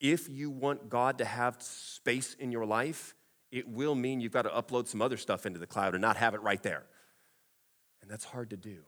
If 0.00 0.28
you 0.28 0.50
want 0.50 0.88
God 0.88 1.18
to 1.18 1.24
have 1.24 1.62
space 1.62 2.34
in 2.34 2.52
your 2.52 2.66
life, 2.66 3.14
it 3.50 3.68
will 3.68 3.94
mean 3.94 4.20
you've 4.20 4.32
got 4.32 4.42
to 4.42 4.50
upload 4.50 4.88
some 4.88 5.00
other 5.00 5.16
stuff 5.16 5.46
into 5.46 5.58
the 5.58 5.66
cloud 5.66 5.94
and 5.94 6.02
not 6.02 6.16
have 6.16 6.34
it 6.34 6.42
right 6.42 6.62
there. 6.62 6.84
And 8.02 8.10
that's 8.10 8.24
hard 8.24 8.50
to 8.50 8.56
do, 8.56 8.78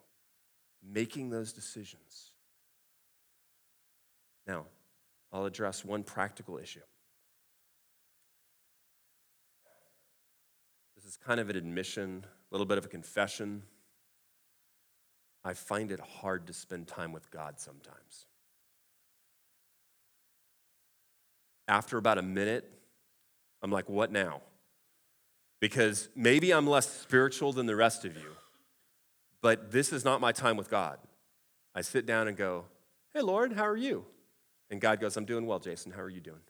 making 0.83 1.31
those 1.31 1.53
decisions. 1.53 2.33
Now, 4.47 4.67
I'll 5.33 5.45
address 5.45 5.85
one 5.85 6.03
practical 6.03 6.59
issue. 6.59 6.81
Is 11.09 11.17
kind 11.17 11.41
of 11.41 11.51
an 11.51 11.57
admission, 11.57 12.25
a 12.25 12.55
little 12.55 12.67
bit 12.67 12.79
of 12.79 12.85
a 12.85 12.89
confession. 12.89 13.63
I 15.45 15.55
find 15.55 15.91
it 15.91 16.01
hard 16.01 16.47
to 16.47 16.53
spend 16.53 16.87
time 16.87 17.13
with 17.13 17.31
God 17.31 17.59
sometimes. 17.59 18.27
after 21.69 21.99
about 21.99 22.19
a 22.19 22.23
minute, 22.23 22.69
I'm 23.63 23.71
like, 23.71 23.89
what 23.89 24.11
now? 24.11 24.41
Because 25.61 26.09
maybe 26.17 26.53
I'm 26.53 26.67
less 26.67 26.89
spiritual 26.89 27.53
than 27.53 27.67
the 27.67 27.77
rest 27.77 28.05
of 28.05 28.17
you, 28.17 28.31
but 29.43 29.71
this 29.71 29.93
is 29.93 30.05
not 30.05 30.21
my 30.21 30.33
time 30.33 30.57
with 30.57 30.71
God. 30.71 30.99
I 31.75 31.83
sit 31.83 32.07
down 32.07 32.27
and 32.27 32.37
go, 32.37 32.65
Hey, 33.13 33.21
Lord, 33.21 33.53
how 33.53 33.67
are 33.67 33.77
you? 33.77 34.05
And 34.71 34.81
God 34.81 35.01
goes, 35.01 35.17
I'm 35.17 35.25
doing 35.25 35.47
well, 35.47 35.59
Jason. 35.59 35.93
How 35.93 36.03
are 36.03 36.11
you 36.11 36.21
doing? 36.21 36.41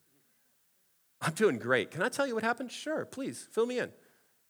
I'm 1.20 1.32
doing 1.32 1.58
great. 1.58 1.90
Can 1.90 2.02
I 2.02 2.08
tell 2.08 2.26
you 2.26 2.34
what 2.34 2.44
happened? 2.44 2.70
Sure, 2.70 3.04
please, 3.04 3.46
fill 3.50 3.66
me 3.66 3.78
in. 3.78 3.90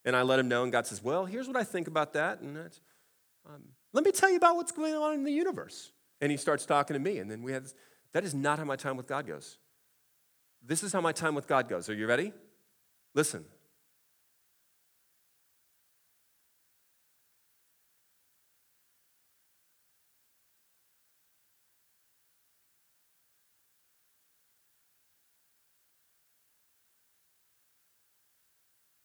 And 0.08 0.16
I 0.16 0.22
let 0.22 0.38
him 0.38 0.48
know, 0.48 0.62
and 0.62 0.72
God 0.72 0.86
says, 0.86 1.04
Well, 1.04 1.26
here's 1.26 1.46
what 1.46 1.56
I 1.58 1.64
think 1.64 1.86
about 1.86 2.14
that. 2.14 2.40
And 2.40 2.56
um, 2.56 3.62
let 3.92 4.06
me 4.06 4.10
tell 4.10 4.30
you 4.30 4.38
about 4.38 4.56
what's 4.56 4.72
going 4.72 4.94
on 4.94 5.12
in 5.12 5.22
the 5.22 5.30
universe. 5.30 5.92
And 6.22 6.30
he 6.30 6.38
starts 6.38 6.64
talking 6.64 6.94
to 6.94 6.98
me, 6.98 7.18
and 7.18 7.30
then 7.30 7.42
we 7.42 7.52
have 7.52 7.64
this. 7.64 7.74
That 8.14 8.24
is 8.24 8.34
not 8.34 8.58
how 8.58 8.64
my 8.64 8.76
time 8.76 8.96
with 8.96 9.06
God 9.06 9.26
goes. 9.26 9.58
This 10.64 10.82
is 10.82 10.94
how 10.94 11.02
my 11.02 11.12
time 11.12 11.34
with 11.34 11.46
God 11.46 11.68
goes. 11.68 11.90
Are 11.90 11.94
you 11.94 12.06
ready? 12.06 12.32
Listen. 13.12 13.44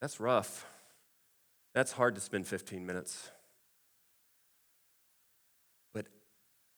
That's 0.00 0.18
rough. 0.18 0.64
That's 1.74 1.92
hard 1.92 2.14
to 2.14 2.20
spend 2.20 2.46
15 2.46 2.86
minutes. 2.86 3.30
But 5.92 6.06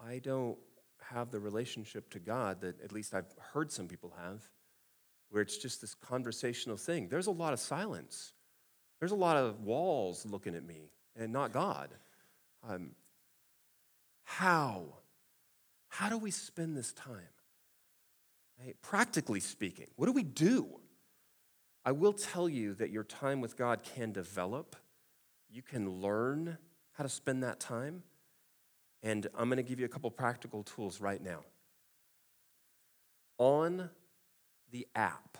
I 0.04 0.18
don't 0.18 0.58
have 1.10 1.30
the 1.30 1.38
relationship 1.38 2.10
to 2.10 2.18
God 2.18 2.62
that 2.62 2.80
at 2.82 2.92
least 2.92 3.14
I've 3.14 3.32
heard 3.52 3.70
some 3.70 3.86
people 3.86 4.14
have 4.18 4.42
where 5.30 5.42
it's 5.42 5.58
just 5.58 5.80
this 5.80 5.94
conversational 5.94 6.76
thing. 6.76 7.08
There's 7.08 7.26
a 7.26 7.32
lot 7.32 7.52
of 7.52 7.60
silence. 7.60 8.32
There's 9.00 9.12
a 9.12 9.16
lot 9.16 9.36
of 9.36 9.60
walls 9.60 10.24
looking 10.24 10.54
at 10.54 10.64
me 10.64 10.90
and 11.14 11.32
not 11.32 11.52
God. 11.52 11.90
Um, 12.66 12.92
how? 14.24 14.84
How 15.88 16.08
do 16.08 16.18
we 16.18 16.30
spend 16.30 16.76
this 16.76 16.92
time? 16.92 17.28
Right? 18.58 18.76
Practically 18.82 19.40
speaking, 19.40 19.88
what 19.96 20.06
do 20.06 20.12
we 20.12 20.22
do? 20.22 20.66
I 21.84 21.92
will 21.92 22.12
tell 22.12 22.48
you 22.48 22.74
that 22.74 22.90
your 22.90 23.04
time 23.04 23.40
with 23.40 23.56
God 23.56 23.82
can 23.82 24.12
develop. 24.12 24.74
You 25.48 25.62
can 25.62 26.00
learn 26.00 26.58
how 26.92 27.04
to 27.04 27.08
spend 27.08 27.42
that 27.42 27.60
time. 27.60 28.02
And 29.02 29.26
I'm 29.34 29.48
going 29.48 29.58
to 29.58 29.62
give 29.62 29.78
you 29.78 29.86
a 29.86 29.88
couple 29.88 30.10
practical 30.10 30.62
tools 30.62 31.00
right 31.00 31.22
now. 31.22 31.40
On 33.38 33.90
the 34.70 34.86
app. 34.94 35.38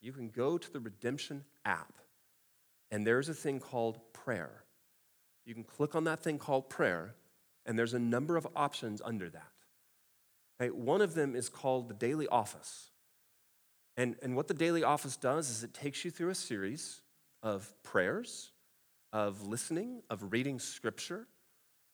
You 0.00 0.12
can 0.12 0.28
go 0.28 0.58
to 0.58 0.72
the 0.72 0.80
Redemption 0.80 1.44
app, 1.64 1.94
and 2.90 3.06
there's 3.06 3.28
a 3.30 3.34
thing 3.34 3.58
called 3.58 3.98
prayer. 4.12 4.64
You 5.46 5.54
can 5.54 5.64
click 5.64 5.94
on 5.94 6.04
that 6.04 6.20
thing 6.20 6.38
called 6.38 6.68
prayer, 6.68 7.14
and 7.64 7.78
there's 7.78 7.94
a 7.94 7.98
number 7.98 8.36
of 8.36 8.46
options 8.54 9.00
under 9.02 9.30
that. 9.30 9.52
Okay, 10.60 10.70
one 10.70 11.00
of 11.00 11.14
them 11.14 11.34
is 11.34 11.48
called 11.48 11.88
the 11.88 11.94
Daily 11.94 12.28
Office. 12.28 12.90
And, 13.96 14.16
and 14.22 14.36
what 14.36 14.48
the 14.48 14.54
Daily 14.54 14.82
Office 14.82 15.16
does 15.16 15.48
is 15.48 15.64
it 15.64 15.72
takes 15.72 16.04
you 16.04 16.10
through 16.10 16.30
a 16.30 16.34
series 16.34 17.00
of 17.42 17.72
prayers, 17.82 18.50
of 19.14 19.46
listening, 19.46 20.02
of 20.10 20.32
reading 20.32 20.58
scripture. 20.58 21.28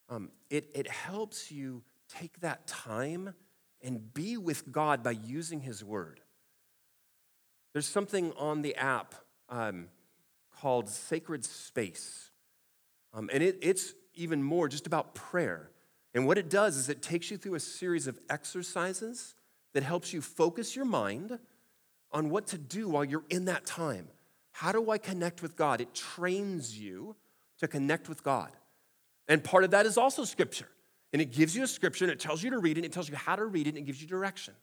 Um, 0.09 0.31
it, 0.49 0.71
it 0.75 0.89
helps 0.89 1.53
you 1.53 1.83
take 2.09 2.41
that 2.41 2.67
time 2.67 3.35
and 3.83 4.13
be 4.15 4.39
with 4.39 4.73
God 4.73 5.03
by 5.03 5.13
using 5.13 5.61
His 5.61 5.85
Word. 5.85 6.21
There's 7.75 7.87
something 7.87 8.33
on 8.39 8.63
the 8.63 8.75
app 8.75 9.15
um, 9.51 9.89
called 10.61 10.89
Sacred 10.89 11.45
Space, 11.45 12.31
um, 13.13 13.29
and 13.33 13.43
it, 13.43 13.59
it's 13.61 13.93
even 14.15 14.43
more 14.43 14.67
just 14.67 14.87
about 14.87 15.15
prayer. 15.15 15.71
And 16.15 16.27
what 16.27 16.39
it 16.39 16.49
does 16.49 16.77
is 16.77 16.89
it 16.89 17.03
takes 17.03 17.31
you 17.31 17.37
through 17.37 17.55
a 17.55 17.61
series 17.61 18.07
of 18.07 18.19
exercises 18.31 19.35
that 19.75 19.83
helps 19.83 20.13
you 20.13 20.23
focus 20.23 20.75
your 20.75 20.87
mind 20.87 21.39
on 22.13 22.31
what 22.31 22.47
to 22.49 22.59
do 22.59 22.89
while 22.89 23.05
you're 23.05 23.25
in 23.29 23.45
that 23.45 23.67
time. 23.67 24.09
How 24.53 24.73
do 24.73 24.91
I 24.91 24.99
connect 24.99 25.43
with 25.43 25.57
God? 25.57 25.81
It 25.81 25.95
trains 25.95 26.79
you 26.79 27.17
to 27.59 27.69
connect 27.69 28.09
with 28.09 28.23
God. 28.23 28.51
And 29.29 29.43
part 29.43 29.65
of 29.65 29.71
that 29.71 29.87
is 29.87 29.97
also 29.97 30.25
scripture. 30.25 30.69
And 31.13 31.21
it 31.23 31.33
gives 31.33 31.57
you 31.57 31.63
a 31.63 31.67
scripture 31.67 32.05
and 32.05 32.13
it 32.13 32.21
tells 32.21 32.43
you 32.43 32.51
to 32.51 32.59
read 32.59 32.77
it, 32.77 32.81
and 32.81 32.87
it 32.87 32.93
tells 32.93 33.09
you 33.09 33.17
how 33.17 33.37
to 33.37 33.45
read 33.45 33.67
it, 33.67 33.71
and 33.71 33.79
it 33.79 33.83
gives 33.83 34.01
you 34.01 34.09
direction. 34.09 34.55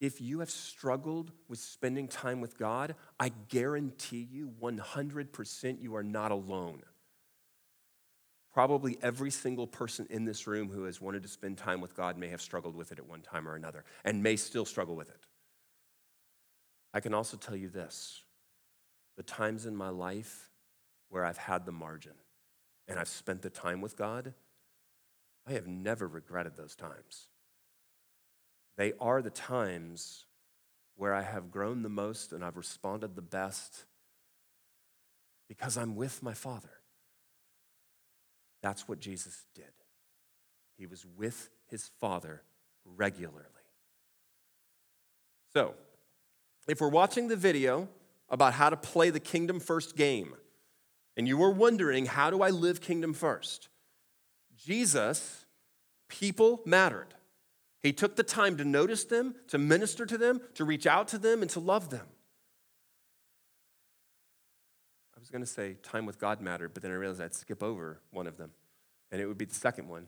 If 0.00 0.20
you 0.20 0.40
have 0.40 0.50
struggled 0.50 1.32
with 1.48 1.58
spending 1.58 2.08
time 2.08 2.40
with 2.40 2.58
God, 2.58 2.94
I 3.18 3.30
guarantee 3.48 4.28
you 4.30 4.52
100% 4.60 5.80
you 5.80 5.96
are 5.96 6.02
not 6.02 6.30
alone. 6.30 6.82
Probably 8.52 8.98
every 9.02 9.30
single 9.30 9.66
person 9.66 10.06
in 10.10 10.24
this 10.24 10.46
room 10.46 10.68
who 10.68 10.84
has 10.84 11.00
wanted 11.00 11.22
to 11.22 11.28
spend 11.28 11.58
time 11.58 11.80
with 11.80 11.96
God 11.96 12.16
may 12.16 12.28
have 12.28 12.40
struggled 12.40 12.76
with 12.76 12.92
it 12.92 12.98
at 12.98 13.08
one 13.08 13.20
time 13.20 13.48
or 13.48 13.54
another 13.56 13.84
and 14.04 14.22
may 14.22 14.36
still 14.36 14.64
struggle 14.64 14.94
with 14.94 15.08
it. 15.08 15.20
I 16.94 17.00
can 17.00 17.12
also 17.12 17.36
tell 17.36 17.56
you 17.56 17.68
this 17.68 18.22
the 19.16 19.24
times 19.24 19.66
in 19.66 19.76
my 19.76 19.90
life 19.90 20.50
where 21.08 21.24
I've 21.24 21.38
had 21.38 21.66
the 21.66 21.72
margin 21.72 22.14
and 22.88 22.98
I've 22.98 23.08
spent 23.08 23.42
the 23.42 23.50
time 23.50 23.80
with 23.80 23.96
God, 23.96 24.32
I 25.46 25.52
have 25.52 25.66
never 25.66 26.08
regretted 26.08 26.56
those 26.56 26.74
times. 26.74 27.28
They 28.76 28.92
are 29.00 29.22
the 29.22 29.30
times 29.30 30.24
where 30.96 31.14
I 31.14 31.22
have 31.22 31.50
grown 31.50 31.82
the 31.82 31.88
most 31.88 32.32
and 32.32 32.44
I've 32.44 32.56
responded 32.56 33.14
the 33.14 33.22
best 33.22 33.84
because 35.48 35.76
I'm 35.76 35.96
with 35.96 36.22
my 36.22 36.34
Father. 36.34 36.70
That's 38.62 38.88
what 38.88 39.00
Jesus 39.00 39.44
did. 39.54 39.64
He 40.76 40.86
was 40.86 41.04
with 41.16 41.50
his 41.68 41.90
Father 42.00 42.42
regularly. 42.84 43.40
So, 45.52 45.74
if 46.66 46.80
we're 46.80 46.88
watching 46.88 47.28
the 47.28 47.36
video 47.36 47.88
about 48.28 48.54
how 48.54 48.70
to 48.70 48.76
play 48.76 49.10
the 49.10 49.20
Kingdom 49.20 49.60
First 49.60 49.96
game, 49.96 50.34
and 51.16 51.28
you 51.28 51.36
were 51.36 51.50
wondering, 51.50 52.06
how 52.06 52.30
do 52.30 52.42
I 52.42 52.50
live 52.50 52.80
Kingdom 52.80 53.14
First? 53.14 53.68
Jesus, 54.56 55.44
people 56.08 56.62
mattered. 56.64 57.14
He 57.80 57.92
took 57.92 58.16
the 58.16 58.22
time 58.22 58.56
to 58.56 58.64
notice 58.64 59.04
them, 59.04 59.34
to 59.48 59.58
minister 59.58 60.06
to 60.06 60.16
them, 60.16 60.40
to 60.54 60.64
reach 60.64 60.86
out 60.86 61.08
to 61.08 61.18
them, 61.18 61.42
and 61.42 61.50
to 61.50 61.60
love 61.60 61.90
them. 61.90 62.06
I 65.14 65.20
was 65.20 65.30
going 65.30 65.42
to 65.42 65.50
say 65.50 65.76
time 65.82 66.06
with 66.06 66.18
God 66.18 66.40
mattered, 66.40 66.72
but 66.72 66.82
then 66.82 66.92
I 66.92 66.94
realized 66.94 67.20
I'd 67.20 67.34
skip 67.34 67.62
over 67.62 68.00
one 68.10 68.26
of 68.26 68.38
them, 68.38 68.52
and 69.12 69.20
it 69.20 69.26
would 69.26 69.38
be 69.38 69.44
the 69.44 69.54
second 69.54 69.88
one, 69.88 70.06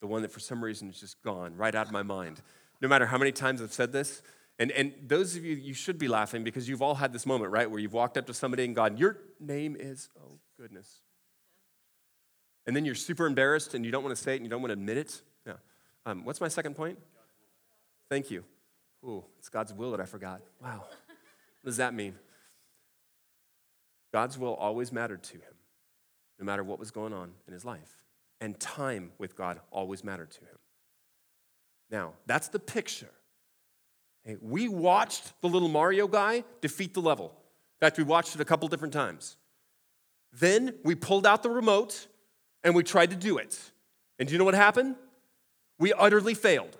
the 0.00 0.06
one 0.06 0.22
that 0.22 0.32
for 0.32 0.40
some 0.40 0.64
reason 0.64 0.88
is 0.88 1.00
just 1.00 1.22
gone 1.22 1.54
right 1.56 1.74
out 1.74 1.86
of 1.86 1.92
my 1.92 2.02
mind. 2.02 2.40
No 2.80 2.88
matter 2.88 3.06
how 3.06 3.18
many 3.18 3.32
times 3.32 3.60
I've 3.60 3.72
said 3.72 3.92
this, 3.92 4.22
and, 4.58 4.72
and 4.72 4.92
those 5.06 5.36
of 5.36 5.44
you, 5.44 5.54
you 5.54 5.72
should 5.72 5.98
be 5.98 6.08
laughing 6.08 6.42
because 6.42 6.68
you've 6.68 6.82
all 6.82 6.96
had 6.96 7.12
this 7.12 7.26
moment, 7.26 7.52
right, 7.52 7.70
where 7.70 7.78
you've 7.78 7.92
walked 7.92 8.18
up 8.18 8.26
to 8.26 8.34
somebody 8.34 8.64
and 8.64 8.74
gone, 8.74 8.96
Your 8.96 9.18
name 9.38 9.76
is, 9.78 10.08
oh 10.18 10.38
goodness. 10.58 11.00
And 12.66 12.76
then 12.76 12.84
you're 12.84 12.94
super 12.94 13.26
embarrassed 13.26 13.74
and 13.74 13.84
you 13.84 13.90
don't 13.90 14.02
want 14.02 14.14
to 14.14 14.22
say 14.22 14.34
it 14.34 14.36
and 14.36 14.44
you 14.44 14.50
don't 14.50 14.60
want 14.60 14.70
to 14.70 14.74
admit 14.74 14.98
it. 14.98 15.22
Yeah. 15.46 15.54
Um, 16.04 16.24
what's 16.24 16.40
my 16.40 16.48
second 16.48 16.74
point? 16.74 16.98
Thank 18.10 18.30
you. 18.30 18.44
Ooh, 19.04 19.24
it's 19.38 19.48
God's 19.48 19.72
will 19.72 19.92
that 19.92 20.00
I 20.00 20.04
forgot. 20.04 20.42
Wow. 20.62 20.84
What 21.62 21.70
does 21.70 21.76
that 21.78 21.94
mean? 21.94 22.14
God's 24.12 24.38
will 24.38 24.54
always 24.54 24.92
mattered 24.92 25.22
to 25.24 25.34
him, 25.34 25.54
no 26.38 26.44
matter 26.44 26.64
what 26.64 26.78
was 26.78 26.90
going 26.90 27.12
on 27.12 27.32
in 27.46 27.52
his 27.52 27.64
life. 27.64 28.02
And 28.40 28.58
time 28.58 29.12
with 29.18 29.36
God 29.36 29.60
always 29.70 30.02
mattered 30.04 30.30
to 30.32 30.40
him. 30.40 30.58
Now, 31.90 32.12
that's 32.26 32.48
the 32.48 32.58
picture. 32.58 33.10
We 34.40 34.68
watched 34.68 35.40
the 35.40 35.48
little 35.48 35.68
Mario 35.68 36.06
guy 36.06 36.44
defeat 36.60 36.94
the 36.94 37.00
level. 37.00 37.26
In 37.26 37.86
fact, 37.86 37.96
we 37.96 38.04
watched 38.04 38.34
it 38.34 38.40
a 38.40 38.44
couple 38.44 38.68
different 38.68 38.92
times. 38.92 39.36
Then 40.32 40.74
we 40.84 40.94
pulled 40.94 41.26
out 41.26 41.42
the 41.42 41.50
remote 41.50 42.06
and 42.62 42.74
we 42.74 42.82
tried 42.82 43.10
to 43.10 43.16
do 43.16 43.38
it. 43.38 43.58
And 44.18 44.28
do 44.28 44.32
you 44.32 44.38
know 44.38 44.44
what 44.44 44.54
happened? 44.54 44.96
We 45.78 45.92
utterly 45.92 46.34
failed. 46.34 46.76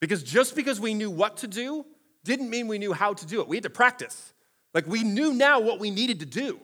Because 0.00 0.22
just 0.22 0.54
because 0.54 0.78
we 0.78 0.94
knew 0.94 1.10
what 1.10 1.38
to 1.38 1.48
do 1.48 1.84
didn't 2.24 2.50
mean 2.50 2.68
we 2.68 2.78
knew 2.78 2.92
how 2.92 3.14
to 3.14 3.26
do 3.26 3.40
it. 3.40 3.48
We 3.48 3.56
had 3.56 3.64
to 3.64 3.70
practice. 3.70 4.32
Like 4.74 4.86
we 4.86 5.02
knew 5.02 5.32
now 5.32 5.60
what 5.60 5.80
we 5.80 5.90
needed 5.90 6.20
to 6.20 6.26
do, 6.26 6.60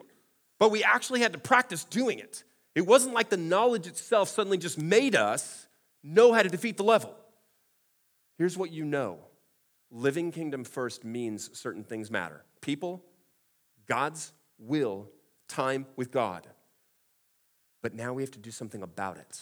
but 0.58 0.70
we 0.70 0.84
actually 0.84 1.20
had 1.20 1.32
to 1.32 1.38
practice 1.38 1.84
doing 1.84 2.18
it. 2.18 2.44
It 2.74 2.86
wasn't 2.86 3.14
like 3.14 3.30
the 3.30 3.36
knowledge 3.36 3.86
itself 3.86 4.28
suddenly 4.28 4.58
just 4.58 4.78
made 4.78 5.16
us 5.16 5.66
know 6.02 6.32
how 6.32 6.42
to 6.42 6.48
defeat 6.48 6.76
the 6.76 6.84
level. 6.84 7.14
Here's 8.36 8.58
what 8.58 8.72
you 8.72 8.84
know 8.84 9.18
living 9.90 10.32
kingdom 10.32 10.64
first 10.64 11.04
means 11.04 11.56
certain 11.56 11.84
things 11.84 12.10
matter 12.10 12.44
people, 12.60 13.04
God's 13.86 14.32
will, 14.58 15.10
time 15.48 15.86
with 15.96 16.10
God. 16.10 16.46
But 17.82 17.94
now 17.94 18.14
we 18.14 18.22
have 18.22 18.30
to 18.32 18.38
do 18.38 18.50
something 18.50 18.82
about 18.82 19.18
it. 19.18 19.40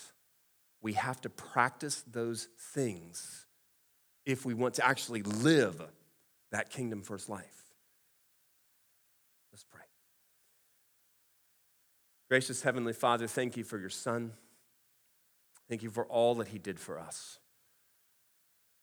We 0.81 0.95
have 0.95 1.21
to 1.21 1.31
practice 1.31 2.03
those 2.11 2.49
things 2.75 3.47
if 4.27 4.45
we 4.45 4.53
want 4.53 4.75
to 4.75 4.87
actually 4.87 5.23
live 5.23 5.81
that 6.51 6.71
kingdom 6.71 7.03
first 7.03 7.29
life. 7.29 7.63
Let's 9.53 9.65
pray. 9.65 9.83
Gracious 12.29 12.63
Heavenly 12.63 12.93
Father, 12.93 13.27
thank 13.27 13.57
you 13.57 13.63
for 13.63 13.79
your 13.79 13.91
Son. 13.91 14.33
Thank 15.69 15.83
you 15.83 15.91
for 15.91 16.05
all 16.07 16.35
that 16.37 16.49
he 16.49 16.59
did 16.59 16.81
for 16.81 16.99
us, 16.99 17.39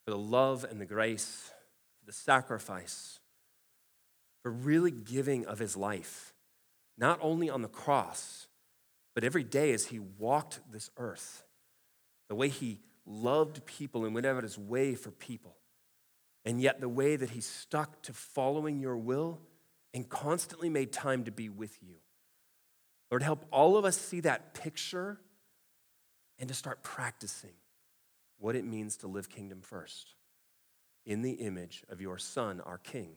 for 0.09 0.15
the 0.15 0.21
love 0.21 0.65
and 0.67 0.81
the 0.81 0.87
grace, 0.87 1.51
for 1.99 2.05
the 2.07 2.11
sacrifice, 2.11 3.19
for 4.41 4.49
really 4.51 4.89
giving 4.89 5.45
of 5.45 5.59
his 5.59 5.77
life, 5.77 6.33
not 6.97 7.19
only 7.21 7.47
on 7.47 7.61
the 7.61 7.67
cross, 7.67 8.47
but 9.13 9.23
every 9.23 9.43
day 9.43 9.71
as 9.71 9.85
he 9.85 9.99
walked 9.99 10.61
this 10.71 10.89
earth, 10.97 11.43
the 12.27 12.33
way 12.33 12.49
he 12.49 12.79
loved 13.05 13.63
people 13.67 14.03
and 14.03 14.15
went 14.15 14.25
out 14.25 14.37
of 14.37 14.41
his 14.41 14.57
way 14.57 14.95
for 14.95 15.11
people. 15.11 15.57
And 16.43 16.59
yet, 16.59 16.81
the 16.81 16.89
way 16.89 17.15
that 17.15 17.29
he 17.29 17.41
stuck 17.41 18.01
to 18.01 18.13
following 18.13 18.79
your 18.79 18.97
will 18.97 19.39
and 19.93 20.09
constantly 20.09 20.69
made 20.69 20.91
time 20.91 21.25
to 21.25 21.31
be 21.31 21.49
with 21.49 21.77
you. 21.83 21.97
Lord, 23.11 23.21
help 23.21 23.45
all 23.51 23.77
of 23.77 23.85
us 23.85 23.95
see 23.95 24.21
that 24.21 24.55
picture 24.55 25.19
and 26.39 26.47
to 26.47 26.55
start 26.55 26.81
practicing 26.81 27.53
what 28.39 28.55
it 28.55 28.65
means 28.65 28.97
to 28.97 29.07
live 29.07 29.29
kingdom 29.29 29.61
first 29.61 30.15
in 31.05 31.21
the 31.21 31.33
image 31.33 31.83
of 31.89 32.01
your 32.01 32.17
Son, 32.17 32.61
our 32.61 32.77
King. 32.77 33.15